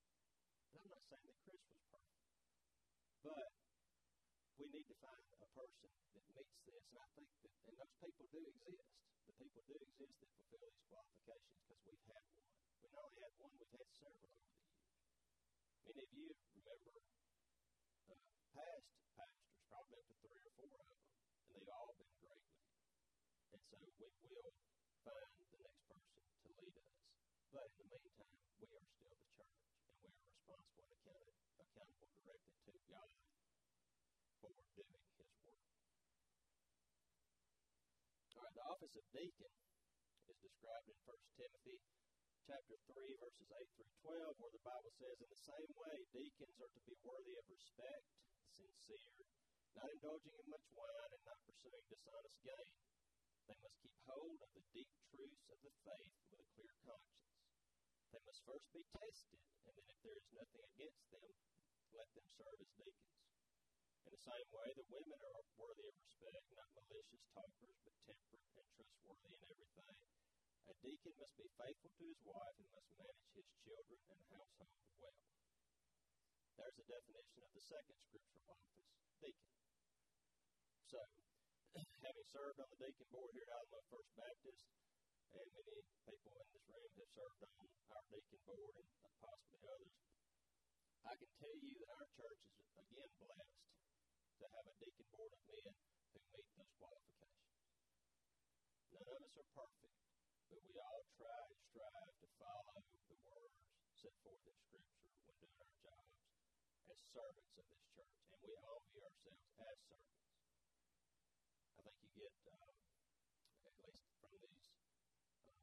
And 0.75 0.79
I'm 0.83 0.91
not 0.91 1.03
saying 1.07 1.27
that 1.31 1.39
Chris 1.47 1.63
was 1.63 1.79
perfect. 1.87 2.27
But 3.23 3.47
we 4.59 4.65
need 4.67 4.87
to 4.91 4.97
find 4.99 5.23
a 5.31 5.47
person 5.55 5.87
that 5.87 6.25
meets 6.35 6.59
this. 6.67 6.83
And 6.91 6.99
I 6.99 7.07
think 7.15 7.29
that, 7.39 7.53
and 7.71 7.75
those 7.79 7.95
people 8.03 8.25
do 8.35 8.41
exist. 8.51 8.83
The 9.27 9.35
people 9.39 9.61
do 9.63 9.75
exist 9.79 10.15
that 10.19 10.29
fulfill 10.35 10.67
these 10.67 10.83
qualifications 10.91 11.55
because 11.63 11.81
we've 11.87 12.07
had 12.11 12.23
one. 12.35 12.51
We 12.83 12.87
not 12.91 13.03
only 13.07 13.21
had 13.23 13.35
one, 13.39 13.53
we've 13.55 13.75
had 13.79 13.87
several 13.95 14.27
over 15.87 16.03
the 16.03 16.19
years. 16.19 16.35
Many 16.51 16.83
of 16.83 16.83
you 16.83 16.99
remember 16.99 17.31
uh, 18.11 18.19
past 18.51 18.83
pastors, 19.15 19.55
probably 19.71 19.95
up 20.03 20.07
to 20.11 20.15
three 20.19 20.35
or 20.35 20.51
four 20.51 20.67
of 20.67 20.83
them, 20.83 20.99
and 20.99 21.51
they've 21.55 21.71
all 21.71 21.95
been 21.95 22.11
great 22.19 22.43
leaders. 22.43 22.75
And 23.55 23.61
so 23.71 23.86
we 23.97 24.05
will 24.29 24.53
find 25.01 25.33
the 25.41 25.57
next 25.57 25.81
person 25.89 26.21
to 26.21 26.47
lead 26.53 26.75
us. 26.77 26.97
But 27.49 27.65
in 27.81 27.87
the 27.89 27.97
meantime, 27.97 28.37
we 28.61 28.69
are 28.69 28.85
still 28.93 29.09
the 29.09 29.25
church, 29.33 29.57
and 29.89 30.05
we 30.05 30.13
are 30.13 30.21
responsible 30.21 30.85
and 30.85 30.93
accounted, 31.01 31.33
accountable 31.57 32.11
directly 32.13 32.53
to 32.61 32.73
God 32.93 33.09
for 34.37 34.53
doing 34.53 35.01
His 35.17 35.33
work. 35.41 35.65
All 38.37 38.45
right, 38.45 38.53
the 38.53 38.65
office 38.69 38.93
of 39.01 39.05
deacon 39.17 39.53
is 40.29 40.37
described 40.45 40.87
in 40.93 40.97
1 41.01 41.17
Timothy 41.41 41.77
chapter 42.45 42.77
3, 42.93 43.01
verses 43.17 43.49
8 43.49 43.65
through 43.81 43.93
12, 44.13 44.37
where 44.37 44.53
the 44.53 44.61
Bible 44.61 44.93
says, 44.93 45.17
In 45.25 45.29
the 45.33 45.41
same 45.41 45.71
way, 45.73 45.95
deacons 46.13 46.57
are 46.61 46.69
to 46.69 46.81
be 46.85 46.95
worthy 47.01 47.33
of 47.33 47.45
respect, 47.49 48.05
sincere, 48.61 49.25
not 49.73 49.89
indulging 49.89 50.37
in 50.37 50.45
much 50.53 50.67
wine, 50.77 51.11
and 51.17 51.23
not 51.25 51.41
pursuing 51.49 51.85
dishonest 51.89 52.37
gain. 52.45 52.96
They 53.47 53.55
must 53.63 53.79
keep 53.79 53.95
hold 54.03 54.39
of 54.43 54.51
the 54.51 54.65
deep 54.75 54.91
truths 55.07 55.47
of 55.47 55.59
the 55.63 55.71
faith 55.87 56.11
with 56.27 56.43
a 56.43 56.47
clear 56.51 56.73
conscience. 56.83 57.31
They 58.11 58.19
must 58.27 58.43
first 58.43 58.67
be 58.75 58.83
tested, 58.91 59.39
and 59.63 59.71
then 59.71 59.87
if 59.87 59.99
there 60.03 60.19
is 60.19 60.27
nothing 60.35 60.63
against 60.67 61.07
them, 61.15 61.31
let 61.95 62.11
them 62.11 62.27
serve 62.27 62.59
as 62.59 62.71
deacons. 62.75 63.23
In 64.03 64.11
the 64.11 64.19
same 64.19 64.47
way, 64.51 64.67
the 64.75 64.87
women 64.91 65.19
are 65.31 65.43
worthy 65.55 65.87
of 65.87 65.95
respect, 65.95 66.43
not 66.59 66.75
malicious 66.75 67.23
talkers, 67.31 67.77
but 67.83 67.95
temperate 68.03 68.51
and 68.51 68.67
trustworthy 68.75 69.31
in 69.31 69.43
everything. 69.47 69.95
A 70.67 70.73
deacon 70.83 71.15
must 71.15 71.35
be 71.39 71.47
faithful 71.55 71.91
to 71.95 72.03
his 72.03 72.19
wife 72.27 72.55
and 72.59 72.67
must 72.75 72.91
manage 72.99 73.31
his 73.31 73.47
children 73.63 73.99
and 74.11 74.19
household 74.27 74.75
well. 74.99 75.19
There's 76.59 76.79
a 76.83 76.87
definition 76.87 77.39
of 77.47 77.51
the 77.55 77.63
second 77.63 77.95
scriptural 78.03 78.43
office, 78.51 78.91
deacon. 79.23 79.51
So, 80.87 80.99
having 82.05 82.27
served 82.31 82.59
on 82.61 82.67
the 82.71 82.79
deacon 82.79 83.07
board 83.11 83.31
here 83.35 83.47
at 83.47 83.57
Alamo 83.57 83.79
First 83.91 84.11
Baptist, 84.15 84.63
and 85.37 85.47
many 85.51 85.73
people 86.07 86.23
in 86.39 86.47
this 86.47 86.67
room 86.71 86.91
have 86.95 87.11
served 87.11 87.39
on 87.43 87.51
our 87.91 88.03
deacon 88.07 88.39
board 88.47 88.73
and 88.79 88.87
possibly 89.19 89.61
others, 89.67 89.97
I 91.07 91.13
can 91.15 91.31
tell 91.39 91.55
you 91.59 91.73
that 91.81 91.89
our 91.97 92.07
church 92.15 92.41
is 92.47 92.67
again 92.77 93.11
blessed 93.19 93.59
to 94.37 94.45
have 94.47 94.65
a 94.67 94.75
deacon 94.79 95.07
board 95.11 95.31
of 95.31 95.41
men 95.47 95.71
who 96.13 96.19
meet 96.31 96.47
those 96.55 96.71
qualifications. 96.77 97.57
None 98.91 99.07
of 99.07 99.19
us 99.23 99.35
are 99.37 99.49
perfect, 99.55 99.97
but 100.47 100.59
we 100.63 100.73
all 100.79 101.03
try 101.15 101.41
and 101.47 101.59
strive 101.67 102.15
to 102.17 102.27
follow 102.37 102.77
the 103.07 103.17
words 103.23 103.57
set 103.97 104.13
forth 104.21 104.45
in 104.45 104.53
Scripture 104.61 105.09
when 105.25 105.35
doing 105.41 105.57
our 105.57 105.73
jobs 105.81 106.13
as 106.87 106.99
servants 107.11 107.53
of 107.57 107.65
this 107.65 107.83
church, 107.97 108.13
and 108.29 108.39
we 108.45 108.53
all 108.61 108.79
view 108.87 109.01
ourselves 109.01 109.41
as 109.57 109.77
servants. 109.89 110.21
I 111.77 111.89
think 111.97 112.13
you 112.13 112.16
get, 112.27 112.51
um, 112.51 112.75
at 113.63 113.75
least 113.87 114.03
from 114.19 114.35
these 114.43 114.67
uh, 115.47 115.55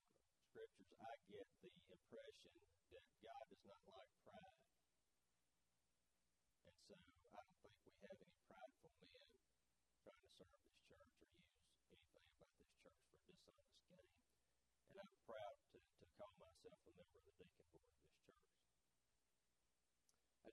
scriptures, 0.49 0.97
I 0.97 1.13
get 1.29 1.45
the 1.61 1.69
impression 1.93 2.57
that 2.89 3.05
God 3.21 3.45
does 3.53 3.65
not 3.69 3.83
like 3.85 4.13
pride. 4.25 4.65
And 6.65 6.77
so 6.89 6.97
I 6.97 7.41
don't 7.45 7.61
think 7.61 7.77
we 7.85 7.93
have 8.01 8.17
any 8.17 8.39
prideful 8.49 8.93
men 9.13 9.29
trying 10.09 10.25
to 10.25 10.31
serve 10.41 10.57
this 10.65 10.81
church 10.89 11.13
or 11.21 11.29
use 11.37 11.53
anything 11.93 12.25
about 12.33 12.53
this 12.57 12.73
church 12.81 12.97
for 13.13 13.21
dishonest 13.29 13.85
gain. 13.93 14.17
And 14.89 15.05
I'm 15.05 15.13
proud 15.29 15.57
to, 15.69 15.77
to 15.77 16.05
call 16.17 16.33
myself 16.41 16.81
a 16.81 16.93
member 16.97 17.21
of 17.21 17.25
the 17.29 17.35
deacon 17.45 17.69
board 17.77 17.93
of 17.93 18.01
this 18.01 18.17
church. 18.25 18.54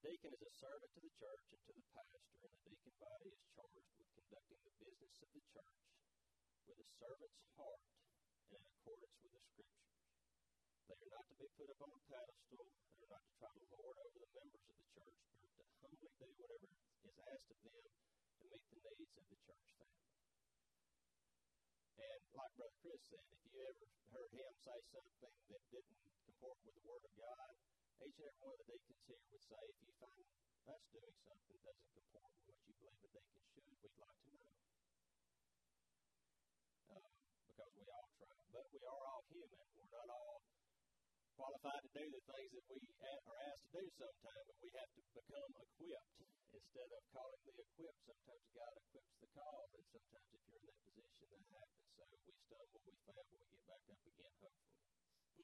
Deacon 0.02 0.34
is 0.34 0.42
a 0.42 0.54
servant 0.58 0.90
to 0.98 1.02
the 1.06 1.14
church 1.14 1.46
and 1.54 1.62
to 1.62 1.74
the 1.78 1.86
pastor, 1.94 2.34
and 2.42 2.50
the 2.50 2.62
deacon 2.66 2.96
body 2.98 3.30
is 3.38 3.42
charged 3.54 3.86
with 4.02 4.10
conducting 4.18 4.62
the 4.66 4.74
business 4.82 5.14
of 5.22 5.30
the 5.30 5.44
church 5.46 5.78
with 6.66 6.78
a 6.82 6.88
servant's 6.98 7.42
heart 7.54 7.86
and 8.50 8.58
in 8.58 8.62
accordance 8.66 9.14
with 9.22 9.34
the 9.38 9.44
scriptures. 9.46 9.94
They 10.90 10.98
are 11.06 11.14
not 11.14 11.26
to 11.30 11.36
be 11.38 11.46
put 11.54 11.70
up 11.70 11.80
on 11.86 11.94
a 11.94 12.02
pedestal. 12.02 12.66
They 12.98 13.06
are 13.06 13.14
not 13.14 13.24
to 13.30 13.34
try 13.38 13.52
to 13.54 13.66
lord 13.78 13.98
over 14.02 14.18
the 14.18 14.32
members 14.34 14.66
of 14.66 14.76
the 14.82 14.88
church, 14.90 15.18
but 15.38 15.52
to 15.54 15.64
humbly 15.86 16.10
do 16.18 16.30
whatever 16.34 16.66
is 16.66 17.18
asked 17.22 17.50
of 17.54 17.60
them 17.62 17.86
to 17.86 18.44
meet 18.50 18.66
the 18.74 18.82
needs 18.82 19.14
of 19.22 19.26
the 19.30 19.38
church 19.38 19.68
family. 19.78 20.18
And 22.02 22.22
like 22.42 22.54
Brother 22.58 22.78
Chris 22.82 23.02
said, 23.06 23.26
if 23.38 23.42
you 23.54 23.54
ever 23.70 23.86
heard 24.18 24.32
him 24.34 24.50
say 24.66 24.78
something 24.82 25.34
that 25.46 25.62
didn't 25.70 26.02
comport 26.26 26.58
with 26.66 26.74
the 26.74 26.86
Word 26.90 27.06
of 27.06 27.14
God, 27.22 27.54
each 28.02 28.18
and 28.18 28.28
every 28.34 28.42
one 28.42 28.54
of 28.58 28.60
the 28.66 28.68
deacons 28.74 29.04
here 29.06 29.22
would 29.30 29.46
say, 29.46 29.62
if 29.62 29.78
you 29.86 29.94
find 30.02 30.26
us 30.72 30.82
doing 30.90 31.16
something 31.22 31.54
that 31.54 31.62
doesn't 31.62 31.92
comport 31.94 32.34
with 32.34 32.50
what 32.50 32.60
you 32.66 32.74
believe 32.82 33.02
a 33.02 33.10
deacon 33.14 33.44
should, 33.54 33.66
we'd 33.82 33.98
like 34.02 34.20
to 34.22 34.30
know. 34.34 34.50
Um, 36.98 37.14
because 37.46 37.72
we 37.78 37.86
all 37.94 38.10
try. 38.18 38.38
But 38.50 38.66
we 38.74 38.82
are 38.82 39.02
all 39.06 39.24
human. 39.30 39.66
We're 39.78 39.94
not 39.94 40.10
all 40.10 40.42
qualified 41.38 41.82
to 41.82 41.92
do 41.94 42.06
the 42.10 42.22
things 42.26 42.50
that 42.54 42.66
we 42.70 42.78
are 42.82 43.42
asked 43.50 43.66
to 43.66 43.72
do 43.78 43.84
sometimes, 43.98 44.44
but 44.50 44.58
we 44.62 44.70
have 44.78 44.92
to 44.94 45.02
become 45.14 45.52
equipped 45.62 46.14
instead 46.54 46.90
of 46.94 47.02
calling 47.14 47.42
the 47.46 47.54
equipped. 47.58 48.02
Sometimes 48.06 48.46
God 48.54 48.74
equips 48.82 49.14
the 49.22 49.30
called, 49.34 49.70
and 49.78 49.86
sometimes 49.90 50.28
if 50.34 50.42
you're 50.46 50.58
in 50.58 50.66
that 50.70 50.80
position, 50.86 51.26
that 51.34 51.46
happens. 51.54 51.88
So 51.98 52.02
we 52.10 52.34
stumble, 52.50 52.82
we 52.82 52.94
fail, 53.06 53.26
but 53.30 53.40
we 53.42 53.48
get 53.50 53.66
back 53.70 53.84
up 53.90 54.02
again, 54.06 54.34
hopefully. 54.42 54.82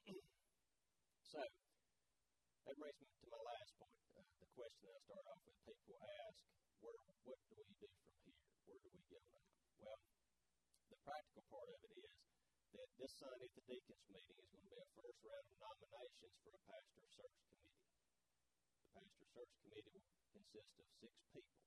so, 1.32 1.40
that 2.68 2.76
brings 2.76 3.00
me 3.00 3.08
to 3.08 3.26
my 3.32 3.40
last 3.48 3.72
point. 3.80 3.96
Uh, 4.12 4.28
the 4.44 4.48
question 4.52 4.84
that 4.84 4.92
I 4.92 5.00
start 5.08 5.24
off 5.24 5.40
with 5.40 5.56
people 5.64 5.96
ask, 6.04 6.44
where, 6.84 7.00
what 7.24 7.40
do 7.48 7.56
we 7.64 7.64
do 7.80 7.88
from 8.04 8.12
here? 8.28 8.44
Where 8.68 8.76
do 8.84 8.88
we 8.92 9.00
go 9.08 9.20
now? 9.32 9.48
Well, 9.80 10.00
the 10.92 11.00
practical 11.00 11.48
part 11.48 11.68
of 11.72 11.80
it 11.80 11.96
is 11.96 12.12
that 12.76 12.88
this 13.00 13.12
Sunday 13.16 13.48
at 13.48 13.56
the 13.56 13.64
deacons 13.72 14.04
meeting 14.12 14.36
is 14.36 14.52
going 14.52 14.60
to 14.60 14.68
be 14.68 14.84
a 14.84 14.88
first 15.00 15.16
round 15.24 15.48
of 15.48 15.56
nominations 15.64 16.36
for 16.44 16.52
a 16.52 16.60
pastor 16.68 17.04
search 17.08 17.36
committee. 17.40 17.88
The 18.84 18.88
pastor 19.00 19.26
search 19.32 19.52
committee 19.64 19.96
will 19.96 20.04
consist 20.36 20.72
of 20.76 20.86
six 20.92 21.12
people. 21.32 21.64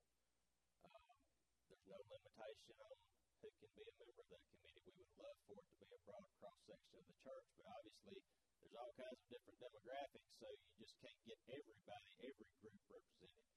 Um, 0.86 1.18
there's 1.66 1.86
no 1.90 1.98
limitation 1.98 2.78
on 2.78 2.96
who 3.42 3.50
can 3.58 3.74
be 3.74 3.82
a 3.82 3.94
member 3.98 4.22
of 4.22 4.30
that 4.30 4.44
committee. 4.54 4.86
We 4.86 4.94
would 5.02 5.14
love 5.18 5.38
for 5.50 5.58
it 5.58 5.66
to 5.66 5.76
be 5.82 5.90
a 5.90 6.02
broad 6.06 6.30
cross 6.38 6.60
section 6.70 6.94
of 7.02 7.06
the 7.10 7.18
church, 7.26 7.48
but 7.58 7.66
obviously 7.74 8.18
there's 8.62 8.78
all 8.78 8.94
kinds 8.94 9.18
of 9.18 9.28
different 9.34 9.58
demographics, 9.58 10.30
so 10.38 10.46
you 10.46 10.70
just 10.78 10.94
can't 11.02 11.22
get 11.26 11.40
everybody, 11.50 12.10
every 12.22 12.50
group 12.62 12.78
represented. 12.86 13.50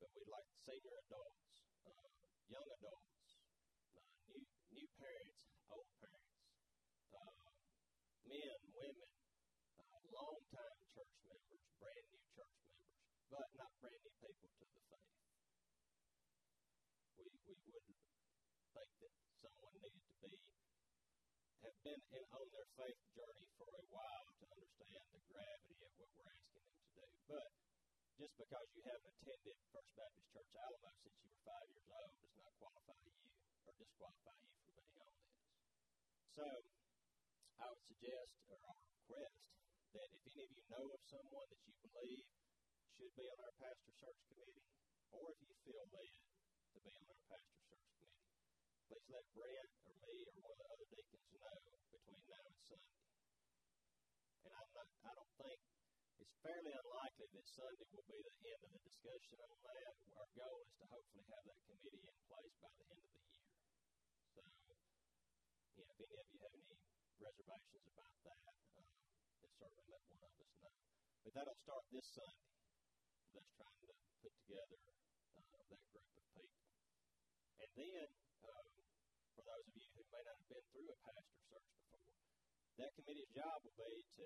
But 0.00 0.08
we'd 0.16 0.32
like 0.32 0.48
senior 0.64 0.96
adults, 1.04 1.44
uh, 1.84 2.08
young 2.48 2.68
adults, 2.80 3.28
uh, 3.92 4.08
new 4.32 4.40
new 4.72 4.88
parents, 4.96 5.40
old 5.68 5.90
parents, 6.00 6.40
uh, 7.12 7.52
men, 8.24 8.56
women, 8.72 9.12
uh, 9.76 10.00
long-time 10.16 10.80
church 10.96 11.14
members, 11.28 11.64
brand 11.76 12.04
new 12.08 12.24
church 12.32 12.56
members, 12.64 12.88
but 13.28 13.46
not 13.60 13.72
brand 13.84 14.00
new 14.00 14.16
people 14.16 14.48
to 14.48 14.64
the 14.64 14.80
faith. 14.88 15.12
We 17.20 17.28
we 17.44 17.56
would 17.72 17.96
that 18.76 19.12
someone 19.40 19.72
needed 19.80 20.04
to 20.04 20.28
be 20.28 20.36
have 21.64 21.75
been 21.86 22.02
in, 22.18 22.26
on 22.34 22.46
their 22.50 22.66
faith 22.74 22.98
journey 23.14 23.46
for 23.54 23.70
a 23.70 23.84
while 23.94 24.26
to 24.42 24.44
understand 24.50 25.06
the 25.14 25.22
gravity 25.30 25.78
of 25.86 25.90
what 26.02 26.10
we're 26.18 26.26
asking 26.34 26.66
them 26.66 26.78
to 26.82 26.90
do. 26.98 27.06
But 27.30 27.46
just 28.18 28.34
because 28.42 28.66
you 28.74 28.82
haven't 28.90 29.14
attended 29.14 29.54
First 29.70 29.94
Baptist 29.94 30.26
Church 30.34 30.50
Alamo 30.66 30.90
since 30.98 31.14
you 31.22 31.30
were 31.30 31.42
five 31.46 31.66
years 31.70 31.86
old 31.86 32.10
does 32.18 32.34
not 32.42 32.50
qualify 32.58 32.98
you 33.06 33.14
or 33.70 33.72
disqualify 33.78 34.34
you 34.34 34.50
from 34.50 34.62
being 34.66 34.82
on 34.98 35.14
this. 35.14 35.30
So 36.34 36.46
I 37.54 37.66
would 37.70 37.84
suggest 37.86 38.34
or 38.50 38.58
I 38.66 38.74
request 38.82 39.38
that 39.94 40.08
if 40.10 40.22
any 40.26 40.42
of 40.42 40.50
you 40.58 40.64
know 40.66 40.86
of 40.90 41.00
someone 41.06 41.46
that 41.54 41.62
you 41.70 41.74
believe 41.86 42.26
should 42.98 43.14
be 43.14 43.30
on 43.30 43.38
our 43.46 43.54
pastor 43.62 43.94
search 43.94 44.20
committee, 44.26 44.66
or 45.14 45.22
if 45.30 45.38
you 45.38 45.54
feel 45.62 45.86
led 45.94 46.14
to 46.18 46.78
be 46.82 46.90
on 46.98 47.06
our 47.14 47.22
pastor 47.30 47.62
search 47.62 47.86
committee, 47.94 48.26
please 48.90 49.06
let 49.06 49.26
Brent 49.38 49.70
or 49.86 49.94
me 50.02 50.14
or 50.26 50.34
one 50.42 50.50
of 50.50 50.58
the 50.58 50.66
other 50.66 50.88
deacons 50.90 51.30
know 51.30 51.75
Sunday. 52.66 52.98
And 54.46 54.52
I'm 54.52 54.70
not, 54.74 54.88
I 55.06 55.12
don't 55.14 55.34
think 55.38 55.58
it's 56.18 56.36
fairly 56.42 56.72
unlikely 56.74 57.26
that 57.30 57.46
Sunday 57.46 57.86
will 57.94 58.06
be 58.06 58.18
the 58.18 58.50
end 58.50 58.62
of 58.66 58.70
the 58.74 58.82
discussion 58.82 59.38
on 59.42 59.56
that. 59.66 59.94
Our 60.16 60.28
goal 60.34 60.58
is 60.66 60.72
to 60.80 60.84
hopefully 60.90 61.24
have 61.30 61.44
that 61.46 61.60
committee 61.66 62.02
in 62.02 62.16
place 62.26 62.54
by 62.58 62.70
the 62.74 62.84
end 62.90 63.02
of 63.02 63.10
the 63.12 63.22
year. 63.22 63.46
So, 64.34 64.42
you 65.76 65.82
know, 65.86 65.94
if 65.94 66.00
any 66.06 66.16
of 66.16 66.28
you 66.32 66.38
have 66.42 66.54
any 66.56 66.76
reservations 67.20 67.86
about 67.86 68.16
that, 68.26 68.54
um, 68.76 68.86
then 69.40 69.50
certainly 69.56 69.86
let 69.86 70.02
one 70.10 70.22
of 70.26 70.32
us 70.36 70.52
know. 70.60 70.74
But 71.22 71.32
that'll 71.36 71.60
start 71.62 71.84
this 71.92 72.06
Sunday. 72.16 72.50
That's 73.34 73.52
trying 73.56 73.78
to 73.84 73.92
put 74.22 74.32
together 74.46 74.78
uh, 75.36 75.44
that 75.46 75.82
group 75.92 76.06
of 76.08 76.24
people. 76.32 76.46
And 77.56 77.70
then, 77.76 78.08
um, 78.46 78.66
for 79.36 79.42
those 79.44 79.64
of 79.68 79.74
you 79.76 79.84
who 79.96 80.04
may 80.08 80.22
not 80.24 80.36
have 80.40 80.48
been 80.48 80.64
through 80.72 80.88
a 80.92 80.96
pastor 81.04 81.40
search 81.52 81.68
before, 81.76 81.95
that 82.76 82.92
committee's 82.92 83.32
job 83.32 83.56
will 83.64 83.72
be 83.80 84.04
to, 84.20 84.24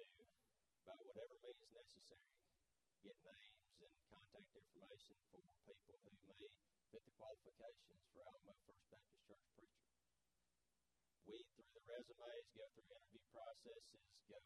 by 0.82 0.98
whatever 1.06 1.38
means 1.38 1.70
necessary, 1.70 2.34
get 3.06 3.14
names 3.22 3.62
and 3.78 3.94
contact 4.10 4.50
information 4.58 5.14
for 5.30 5.38
people 5.86 5.94
who 6.02 6.10
may 6.26 6.50
fit 6.90 7.02
the 7.06 7.14
qualifications 7.14 8.02
for 8.10 8.26
Alamo 8.26 8.54
First 8.66 8.82
Baptist 8.90 9.22
Church 9.22 9.46
preacher. 9.54 9.86
Weed 11.30 11.46
through 11.54 11.70
the 11.78 11.82
resumes, 11.94 12.46
go 12.58 12.66
through 12.74 12.90
interview 12.90 13.22
processes, 13.30 14.02
go 14.26 14.38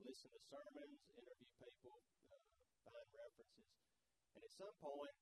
listen 0.00 0.28
to 0.32 0.40
sermons, 0.48 0.98
interview 1.12 1.50
people, 1.60 2.00
uh, 2.32 2.40
find 2.88 3.08
references, 3.12 3.68
and 4.32 4.40
at 4.40 4.52
some 4.56 4.76
point, 4.80 5.16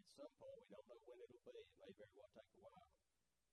at 0.00 0.08
some 0.16 0.32
point, 0.40 0.56
we 0.56 0.66
don't 0.72 0.88
know 0.88 1.00
when 1.04 1.20
it'll 1.20 1.44
be. 1.44 1.52
It 1.52 1.68
may 1.84 1.92
very 2.00 2.16
well 2.16 2.32
take 2.32 2.48
a 2.48 2.60
while, 2.64 2.88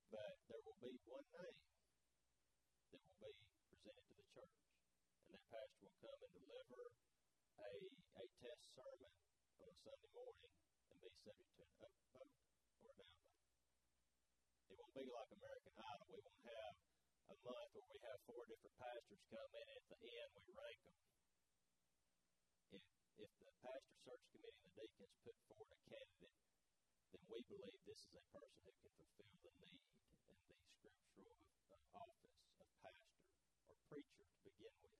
but 0.08 0.34
there 0.48 0.62
will 0.64 0.80
be 0.80 0.96
one 1.04 1.28
name 1.36 1.77
presented 3.88 4.04
to 4.12 4.19
the 4.19 4.28
church, 4.36 4.60
and 5.23 5.32
that 5.32 5.47
pastor 5.47 5.80
will 5.88 5.95
come 6.04 6.19
and 6.19 6.34
deliver 6.36 6.84
a 6.91 7.71
a 8.19 8.26
test 8.43 8.63
sermon 8.76 9.13
on 9.63 9.67
a 9.71 9.78
Sunday 9.80 10.12
morning 10.12 10.52
and 10.91 10.97
be 11.00 11.08
subject 11.23 11.47
to 11.56 11.63
an 11.63 11.71
upvote 11.88 12.36
or 12.84 12.91
a 12.91 13.06
downvote. 13.08 13.47
It 14.67 14.76
won't 14.76 14.91
be 14.91 15.08
like 15.08 15.32
American 15.39 15.71
Idol. 15.80 16.08
We 16.12 16.19
won't 16.19 16.43
have 16.52 16.76
a 17.32 17.36
month 17.47 17.69
where 17.80 17.88
we 17.88 18.00
have 18.12 18.19
four 18.28 18.43
different 18.52 18.76
pastors 18.76 19.23
come 19.32 19.52
in, 19.56 19.67
and 19.71 19.80
at 19.88 20.00
the 20.04 20.12
end 20.19 20.32
we 20.36 20.52
rank 20.52 20.80
them. 20.84 20.97
If 22.76 22.84
if 23.23 23.32
the 23.39 23.52
pastor 23.63 23.95
search 24.04 24.23
committee 24.36 24.67
and 24.67 24.67
the 24.67 24.84
deacons 24.84 25.15
put 25.23 25.38
forward 25.47 25.71
a 25.71 25.80
candidate, 25.88 26.36
then 27.15 27.23
we 27.32 27.39
believe 27.47 27.80
this 27.88 28.04
is 28.04 28.19
a 28.19 28.26
person 28.36 28.60
who 28.67 28.73
can 28.84 28.91
fulfill 29.00 29.32
the 29.47 29.54
need 29.63 29.80
in 30.28 30.39
the 30.43 30.56
scriptural 30.76 31.39
uh, 31.71 32.04
office 32.04 32.37
preacher 33.88 34.19
to 34.19 34.38
begin 34.43 34.76
with. 34.84 35.00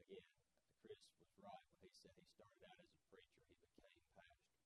Again, 0.00 0.24
Chris 0.80 1.04
was 1.20 1.32
right 1.36 1.64
when 1.68 1.84
he 1.84 1.92
said 1.92 2.16
he 2.16 2.24
started 2.32 2.64
out 2.64 2.80
as 2.80 2.92
a 2.96 3.02
preacher, 3.12 3.44
he 3.44 3.56
became 3.60 4.00
pastor. 4.16 4.64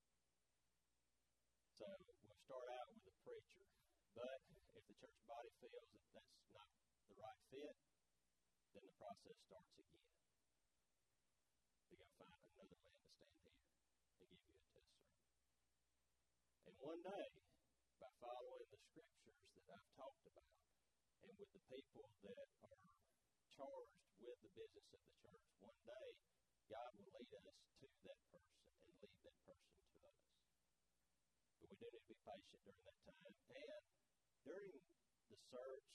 So 1.75 1.85
we'll 1.99 2.39
start 2.47 2.67
out 2.79 2.87
with 2.95 3.03
a 3.11 3.15
preacher, 3.27 3.67
but 4.15 4.39
if 4.71 4.83
the 4.87 4.95
church 4.95 5.19
body 5.27 5.51
feels 5.59 5.83
that 5.91 6.05
that's 6.15 6.47
not 6.55 6.71
the 7.11 7.15
right 7.19 7.41
fit, 7.51 7.75
then 8.71 8.83
the 8.87 8.95
process 8.95 9.35
starts 9.51 9.75
again. 9.75 10.07
To 11.91 11.93
go 11.99 12.07
find 12.23 12.39
another 12.39 12.79
man 12.87 12.99
to 13.03 13.07
stand 13.19 13.35
here 13.43 13.51
and 13.51 14.15
give 14.15 14.31
you 14.31 14.39
a 14.39 14.47
test 14.47 14.63
sermon. 14.71 15.03
And 16.71 16.75
one 16.79 17.01
day, 17.03 17.27
by 17.99 18.11
following 18.23 18.67
the 18.71 18.79
scriptures 18.79 19.43
that 19.59 19.67
I've 19.75 19.91
talked 19.99 20.23
about, 20.23 20.53
and 21.33 21.41
with 21.41 21.49
the 21.57 21.65
people 21.65 22.05
that 22.21 22.37
are 22.37 22.77
charged 23.49 23.97
with 24.21 24.37
the 24.45 24.53
business 24.53 24.85
of 24.93 25.01
the 25.01 25.13
church, 25.17 25.45
one 25.65 25.81
day 25.81 26.09
God 26.69 26.93
will 26.93 27.09
lead 27.09 27.33
us 27.41 27.57
to 27.81 27.89
that 28.05 28.21
person 28.29 28.61
and 28.85 28.93
lead 29.01 29.17
that 29.25 29.37
person 29.41 29.73
to 29.81 29.97
us. 30.13 30.21
But 31.57 31.73
we 31.73 31.75
do 31.81 31.89
need 31.89 32.05
to 32.05 32.11
be 32.13 32.21
patient 32.21 32.61
during 32.61 32.85
that 32.85 32.99
time. 33.09 33.33
And 33.49 33.81
during 34.45 34.77
the 34.77 35.37
search, 35.49 35.93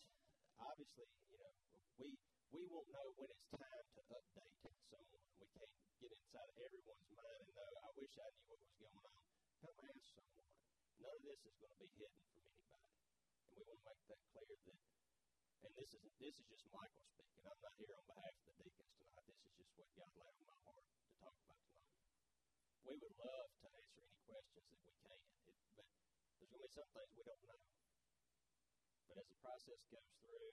obviously, 0.59 1.07
you 1.07 1.39
know, 1.39 1.55
we 2.03 2.19
we 2.51 2.63
won't 2.75 2.91
know 2.91 3.07
when 3.15 3.31
it's 3.31 3.47
time 3.55 3.87
to 3.95 4.01
update 4.11 4.59
someone. 4.91 5.23
We 5.39 5.47
can't 5.55 5.71
get 6.03 6.19
inside 6.19 6.51
of 6.51 6.59
everyone's 6.67 7.11
mind 7.15 7.47
and 7.47 7.55
know, 7.55 7.73
I 7.87 7.91
wish 7.95 8.15
I 8.19 8.27
knew 8.43 8.47
what 8.51 8.59
was 8.59 8.75
going 8.75 9.07
on. 9.07 9.23
Come 9.63 9.77
ask 9.87 10.03
someone. 10.19 10.51
None 10.99 11.15
of 11.15 11.23
this 11.23 11.41
is 11.47 11.55
going 11.63 11.71
to 11.71 11.79
be 11.79 11.91
hidden 11.95 12.23
from 12.27 12.43
anybody. 12.43 12.91
And 13.47 13.55
we 13.55 13.63
want 13.63 13.79
to 13.79 13.87
make 13.87 14.03
that 14.11 14.23
clear 14.35 14.43
that 14.51 15.08
and 15.65 15.75
this 15.75 15.91
is 15.91 16.03
this 16.23 16.35
is 16.39 16.47
just 16.47 16.67
Michael 16.71 17.03
speaking. 17.03 17.43
I'm 17.43 17.59
not 17.59 17.75
here 17.75 17.91
on 17.91 18.05
behalf 18.07 18.31
of 18.31 18.45
the 18.47 18.55
deacons 18.63 18.95
tonight. 18.95 19.27
This 19.27 19.43
is 19.43 19.55
just 19.59 19.71
what 19.75 19.91
God 19.99 20.13
laid 20.15 20.35
on 20.39 20.47
my 20.47 20.59
heart 20.63 20.87
to 20.87 21.11
talk 21.19 21.35
about 21.35 21.59
tonight. 21.67 21.95
We 22.87 22.95
would 22.95 23.17
love 23.19 23.49
to 23.59 23.67
answer 23.67 23.99
any 23.99 24.19
questions 24.23 24.67
that 24.71 24.83
we 24.87 24.95
can, 25.03 25.19
it, 25.19 25.59
but 25.75 25.87
there's 26.39 26.51
going 26.51 26.63
to 26.63 26.71
be 26.71 26.75
some 26.79 26.91
things 26.95 27.11
we 27.11 27.25
don't 27.27 27.43
know. 27.43 27.61
But 29.11 29.17
as 29.19 29.27
the 29.27 29.39
process 29.43 29.81
goes 29.91 30.13
through, 30.23 30.51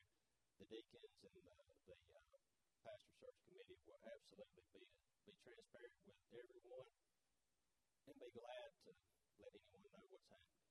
the 0.58 0.68
deacons 0.74 1.14
and 1.22 1.34
the, 1.38 1.58
the 1.86 1.98
uh, 2.10 2.42
pastor 2.82 3.14
search 3.22 3.40
committee 3.46 3.78
will 3.86 4.02
absolutely 4.10 4.66
be 4.74 4.84
be 5.26 5.34
transparent 5.42 6.02
with 6.06 6.18
everyone 6.34 6.94
and 8.10 8.16
be 8.18 8.30
glad 8.34 8.70
to 8.86 8.90
let 9.42 9.54
anyone 9.54 9.90
know 9.90 10.06
what's 10.14 10.30
happening. 10.30 10.65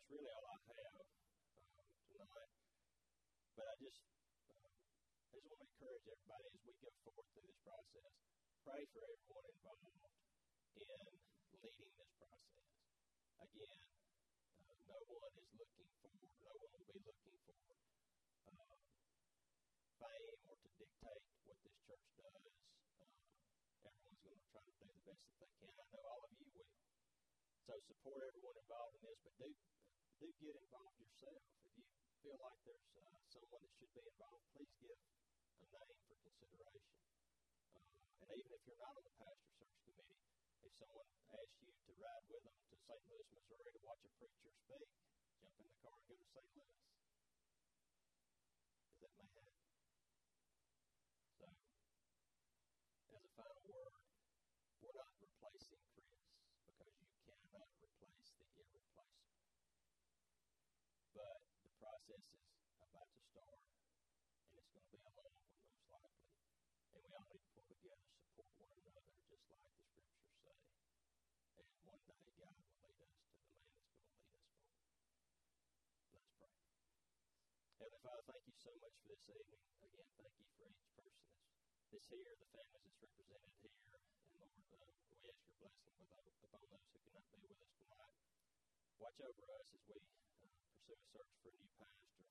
That's 0.00 0.16
really 0.16 0.32
all 0.32 0.48
I 0.48 0.56
have 0.64 1.04
um, 1.76 1.92
tonight. 2.08 2.52
But 3.52 3.68
I 3.68 3.74
just 3.84 4.00
um, 4.48 4.72
I 4.72 5.36
just 5.36 5.44
want 5.44 5.60
to 5.60 5.68
encourage 5.68 6.06
everybody 6.08 6.44
as 6.48 6.62
we 6.64 6.72
go 6.80 6.88
forward 7.04 7.28
through 7.36 7.44
this 7.44 7.60
process. 7.60 8.08
Pray 8.64 8.80
for 8.96 9.04
everyone 9.04 9.44
involved 9.44 9.92
in 9.92 11.04
leading 11.60 11.92
this 12.00 12.12
process. 12.16 12.64
Again, 13.44 13.80
uh, 14.64 14.72
no 14.88 14.98
one 15.04 15.36
is 15.36 15.52
looking 15.60 15.90
for, 16.00 16.08
no 16.16 16.48
one 16.48 16.80
will 16.80 16.96
be 16.96 17.00
looking 17.04 17.36
for 17.44 17.60
uh, 17.60 18.80
fame 20.00 20.40
or 20.48 20.56
to 20.64 20.68
dictate 20.80 21.24
what 21.44 21.60
this 21.60 21.76
church 21.84 22.08
does. 22.16 22.44
Uh, 23.04 23.20
everyone's 23.84 24.20
going 24.24 24.40
to 24.40 24.48
try 24.48 24.64
to 24.64 24.72
do 24.80 24.84
the 24.96 25.00
best 25.04 25.20
that 25.28 25.36
they 25.44 25.52
can. 25.60 25.76
I 25.76 25.84
know 25.92 26.02
all 26.08 26.24
of 26.24 26.32
you 26.40 26.48
will. 26.56 26.72
So 27.68 27.76
support 27.84 28.24
everyone 28.24 28.56
involved 28.56 28.96
in 28.96 29.04
this, 29.04 29.20
but 29.20 29.36
do 29.36 29.79
do 30.20 30.28
get 30.36 30.52
involved 30.52 31.00
yourself. 31.00 31.40
If 31.64 31.72
you 31.80 31.88
feel 32.20 32.36
like 32.44 32.60
there's 32.68 32.92
uh, 33.00 33.16
someone 33.32 33.64
that 33.64 33.72
should 33.72 33.88
be 33.96 34.04
involved, 34.04 34.44
please 34.52 34.68
give 34.76 34.92
a 34.92 35.64
name 35.64 35.96
for 36.04 36.16
consideration. 36.20 37.00
Uh, 37.72 37.88
and 38.20 38.28
even 38.36 38.52
if 38.52 38.60
you're 38.68 38.84
not 38.84 38.92
on 39.00 39.04
the 39.08 39.16
pastor 39.16 39.48
search 39.56 39.76
committee, 39.80 40.20
if 40.60 40.72
someone 40.76 41.08
asks 41.32 41.56
you 41.64 41.72
to 41.72 41.90
ride 41.96 42.24
with 42.28 42.44
them 42.44 42.52
to 42.68 42.76
St. 42.84 43.00
Louis, 43.08 43.28
Missouri 43.32 43.72
to 43.72 43.80
watch 43.80 44.04
a 44.04 44.12
preacher 44.20 44.52
speak, 44.60 44.92
jump 45.40 45.56
in 45.56 45.64
the 45.72 45.78
car 45.80 45.96
and 45.96 46.04
go 46.04 46.14
to 46.20 46.28
St. 46.28 46.48
Louis. 46.52 46.80
Because 48.92 49.16
that 49.16 49.28
may 49.32 49.40
happen. 49.40 49.72
So, 51.40 51.48
as 53.16 53.24
a 53.24 53.32
final 53.40 53.60
word, 53.72 53.96
we're 54.84 54.96
not 55.00 55.16
replacing 55.16 55.80
Chris 55.96 56.12
because 56.68 56.92
you 57.00 57.08
cannot 57.24 57.72
replace 57.80 58.36
the 58.36 58.44
irreplaceable. 58.60 59.40
But 61.14 61.42
the 61.64 61.72
process 61.76 62.24
is 62.32 62.46
about 62.80 63.08
to 63.12 63.20
start, 63.28 63.60
and 63.60 64.56
it's 64.56 64.70
going 64.72 64.84
to 64.84 64.92
be 64.94 65.02
a 65.04 65.12
long 65.20 65.32
one, 65.36 65.52
most 65.68 65.84
likely. 65.90 66.32
And 66.94 67.02
we 67.04 67.10
all 67.12 67.26
need 67.28 67.44
to 67.44 67.50
pull 67.52 67.66
together, 67.68 68.08
support 68.32 68.72
one 68.72 68.88
another, 68.88 69.20
just 69.28 69.44
like 69.50 69.68
the 69.76 69.84
scriptures 69.84 70.32
say. 70.40 71.99
And 72.10 72.18
one 72.18 72.26
day 72.26 72.34
God 72.42 72.50
will 72.58 72.66
lead 72.66 72.90
us 72.90 73.30
to 73.30 73.46
the 73.46 73.62
man 73.62 73.70
that's 73.70 73.94
going 73.94 74.02
to 74.02 74.26
lead 74.26 74.34
us 74.34 74.90
forward. 74.90 75.46
Let's 76.10 76.26
pray. 76.34 76.50
Heavenly 77.78 78.02
Father, 78.02 78.24
thank 78.26 78.42
you 78.50 78.56
so 78.58 78.74
much 78.82 78.98
for 78.98 79.06
this 79.14 79.30
evening. 79.30 79.62
Again, 79.78 80.10
thank 80.18 80.34
you 80.42 80.46
for 80.58 80.66
each 80.66 80.90
person 80.90 81.22
that's 81.22 81.86
this 81.86 82.02
here, 82.10 82.34
the 82.34 82.50
families 82.50 82.82
that's 82.82 82.98
represented 82.98 83.54
here. 83.62 83.78
And 83.94 84.02
Lord, 84.34 84.58
uh, 84.74 84.90
we 85.06 85.22
ask 85.30 85.38
your 85.46 85.54
blessing 85.62 85.94
upon 86.50 86.66
those 86.66 86.82
who 86.90 86.98
cannot 86.98 87.30
be 87.30 87.38
with 87.46 87.62
us 87.62 87.70
tonight. 87.78 88.18
Watch 88.98 89.18
over 89.22 89.46
us 89.54 89.70
as 89.70 89.82
we 89.86 90.02
uh, 90.02 90.50
pursue 90.66 90.90
a 90.90 90.98
search 91.14 91.30
for 91.46 91.54
a 91.54 91.62
new 91.62 91.70
pastor. 91.78 92.26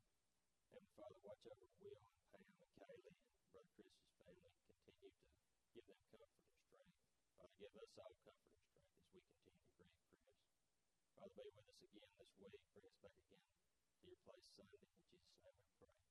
Heavenly 0.76 0.92
Father, 1.00 1.20
watch 1.24 1.44
over 1.48 1.68
Will 1.80 2.04
and 2.04 2.20
Pam 2.36 2.52
and 2.52 2.72
Kaylee 2.76 3.16
and 3.16 3.16
Brother 3.48 3.72
Chris's 3.80 4.12
family. 4.28 4.52
Continue 4.68 5.16
to 5.16 5.68
give 5.72 5.88
them 5.88 6.04
comfort 6.12 6.44
and 6.52 6.60
strength. 6.68 7.00
Father, 7.40 7.56
give 7.56 7.72
us 7.80 7.96
all 7.96 8.12
comfort 8.28 8.52
and 8.60 8.68
strength 8.68 8.89
we 9.14 9.22
continue 9.26 9.62
to 9.64 9.74
grant 9.78 9.98
prayers. 10.18 10.46
Father, 11.18 11.32
be 11.38 11.50
with 11.56 11.68
us 11.70 11.80
again 11.86 12.12
this 12.20 12.32
week. 12.42 12.56
Bring 12.74 12.86
us 12.90 12.98
back 13.02 13.16
again 13.26 13.44
to 13.44 14.06
your 14.10 14.20
place 14.26 14.46
Sunday. 14.58 14.82
In 14.86 14.94
Jesus' 15.10 15.38
name 15.46 15.58
we 15.62 15.70
pray. 15.82 16.09